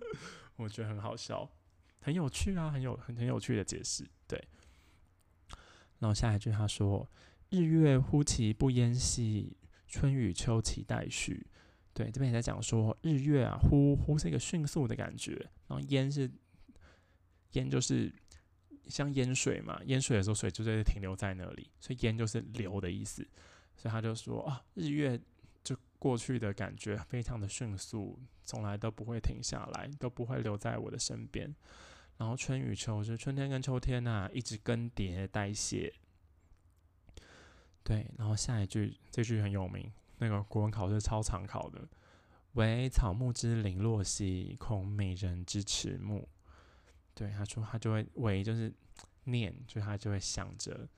[0.56, 1.50] 我觉得很好笑，
[2.00, 4.06] 很有趣啊，很有很很有趣的解释。
[4.28, 4.46] 对，
[5.98, 7.10] 然后下一句他说
[7.50, 9.56] ：“日月忽其不淹兮，
[9.88, 11.46] 春与秋其待续。”
[11.96, 15.32] 对，这边也在讲说日月啊，呼呼是一个迅速的感觉，
[15.66, 16.30] 然后烟是
[17.52, 18.12] 烟就是
[18.86, 23.26] 像烟水嘛，烟水的时候水就在停留在那里，所以烟就是流的意思，
[23.78, 25.18] 所以他就说啊，日月
[25.64, 31.56] 就过去的感觉非常的迅速，从来都不会停下来，都不会留在我的身边。
[32.18, 35.90] 然后春与秋是春天跟秋天呐，一直更迭代谢。
[37.82, 39.90] 对，然后下一句这句很有名。
[40.18, 41.88] 那个国文考试超常考的，
[42.52, 46.28] 惟草木之零落兮，恐美人之迟暮。
[47.14, 48.72] 对，他说他就会惟就是
[49.24, 50.88] 念，就他就会想着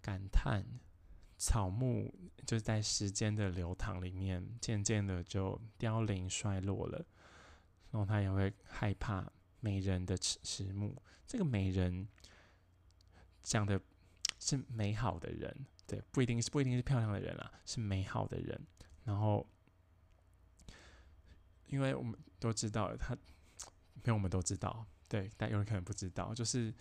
[0.00, 0.64] 感叹
[1.36, 2.14] 草木
[2.46, 7.04] 就是在时间的流淌里面，渐渐的就凋零衰落了。
[7.90, 9.30] 然后他也会害怕
[9.60, 11.00] 美人的迟迟暮。
[11.26, 12.08] 这个美人
[13.42, 13.80] 讲的
[14.40, 15.66] 是美好的人。
[15.86, 18.58] 对，不一定是不一定是漂亮的人啊，是美好的人。
[19.04, 19.46] 然后，
[21.66, 26.74] 因为我们都知道，他，因为我们都知道，对，但有人可能不知道，就是，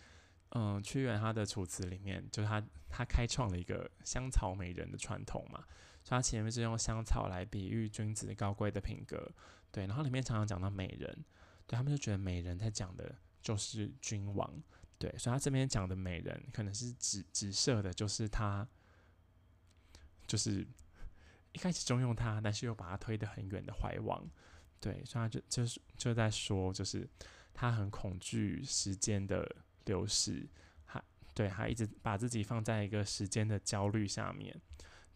[0.52, 5.60] 嗯，屈原他的楚辞里面，就是他他开创了一个香草美人的传统嘛，
[6.02, 9.30] 所以他前面是用香草来比喻君子高贵的品格，
[9.70, 11.26] 对，然后里面常常讲到美人，
[11.68, 14.64] 对他们就觉得美人在讲的就是君王，
[14.98, 18.66] 对，所以他这边讲的美人可能是指指涉的就是他。
[20.34, 20.66] 就是
[21.52, 24.28] 一开始重用他，但是又把他推得很远的怀王，
[24.80, 27.08] 对，所以他就就是就在说，就是
[27.54, 29.48] 他很恐惧时间的
[29.86, 30.50] 流逝，
[30.88, 31.00] 他
[31.36, 34.60] 对他一直把自己放在一个时间的焦虑下面，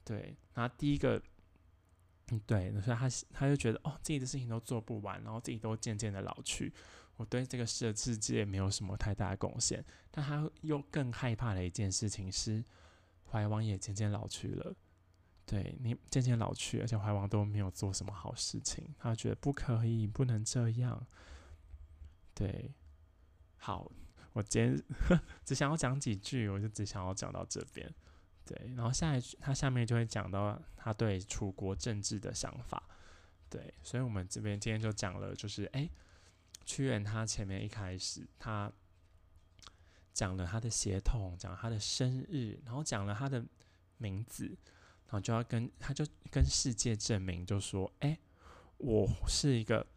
[0.03, 1.19] 对，然后第一个，
[2.45, 6.71] 对，所以他他就觉得哦，自己的事情都做不完，然后自己都渐渐的老去，
[7.15, 12.63] 我对这个世世界没有什么太大的贡献，但他又更害怕的一件事情是，
[13.25, 14.75] 怀王也渐渐老去了。
[15.47, 21.07] 对你渐渐老去，而且怀王都没有做什么好事情，他觉得不可以，不能这样。
[22.35, 22.73] 对，
[23.55, 23.89] 好，
[24.33, 24.83] 我今天
[25.45, 27.89] 只想要讲几句，我就只想要讲到这边。
[28.43, 32.83] 对，然后下一句他下面就会讲到他对楚国政治的想法。
[33.49, 35.89] 对，所以我们这边今天就讲了，就是哎，
[36.65, 38.69] 屈原他前面一开始他
[40.13, 43.45] 讲了他的血统，讲他的生日，然后讲了他的
[43.97, 44.57] 名字。
[45.07, 48.19] 然后就要跟他就跟世界证明，就说：“哎，
[48.77, 49.87] 我是一个，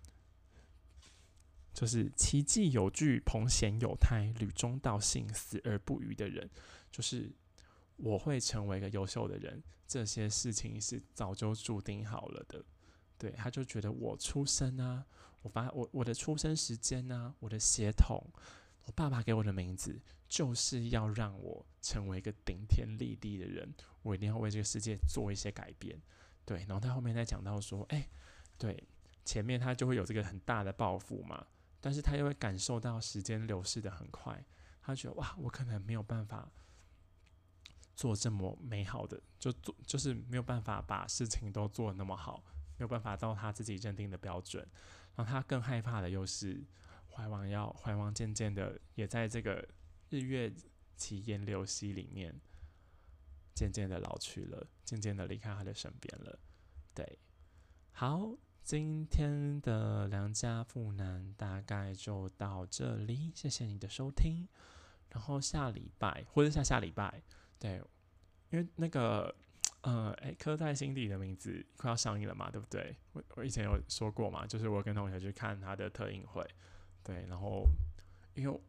[1.74, 6.48] 就是奇迹有据，彭贤有胎，屡中道幸，死而不渝的人，
[6.92, 7.32] 就是
[7.96, 9.62] 我会成为一个优秀的人。
[9.86, 12.64] 这些事情是早就注定好了的。
[13.18, 15.04] 对，他就觉得我出生啊，
[15.42, 18.24] 我发我我的出生时间呢，我的血统，
[18.84, 23.74] 我爸爸给我的名字，就是要让我成为一个顶天立地的人。
[24.02, 26.00] 我一定要为这个世界做一些改变。
[26.44, 28.08] 对，然后他后面再讲到说，哎，
[28.58, 28.82] 对，
[29.24, 31.46] 前面他就会有这个很大的抱负嘛。
[31.82, 34.44] 但是他又会感受到时间流逝的很快，
[34.82, 36.50] 他觉得哇，我可能没有办法
[37.96, 42.44] 做这么美好的，就做就是没有办法把事情都做的那么好，
[42.76, 44.68] 没有办法到他自己认定的标准。
[45.16, 46.62] 然后他更害怕的又是
[47.08, 49.66] 怀王要怀王渐渐的也在这个
[50.10, 50.52] 日月
[50.96, 52.38] 奇烟流溪里面
[53.54, 56.38] 渐渐的老去了，渐渐的离开他的身边了。
[56.94, 57.18] 对，
[57.92, 58.36] 好。
[58.62, 64.46] 今天的良家妇男大概就到这里，谢谢你的收听。
[65.08, 67.20] 然后下礼拜或者下下礼拜，
[67.58, 67.82] 对，
[68.50, 69.34] 因为那个
[69.80, 72.94] 呃，哎，刻在心底的名字快要上映了嘛，对不对？
[73.12, 76.46] 我我以前有说过嘛，就是我跟同学去看他的特映会，
[77.02, 77.66] 对，然后
[78.34, 78.60] 因为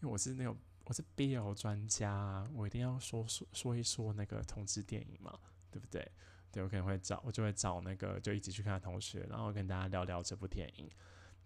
[0.00, 0.56] 因为我是那种
[0.90, 5.38] 我是 BL 专家，我一定要说说说一说那个同志电影嘛，
[5.70, 6.10] 对不对？
[6.50, 10.90] 对，我可能会找，我就会找那个就一起去看的同学，然后跟大家聊聊这部电影。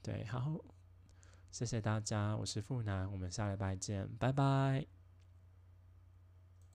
[0.00, 0.58] 对，好，
[1.50, 4.93] 谢谢大家，我是富南，我们下礼拜见，拜拜。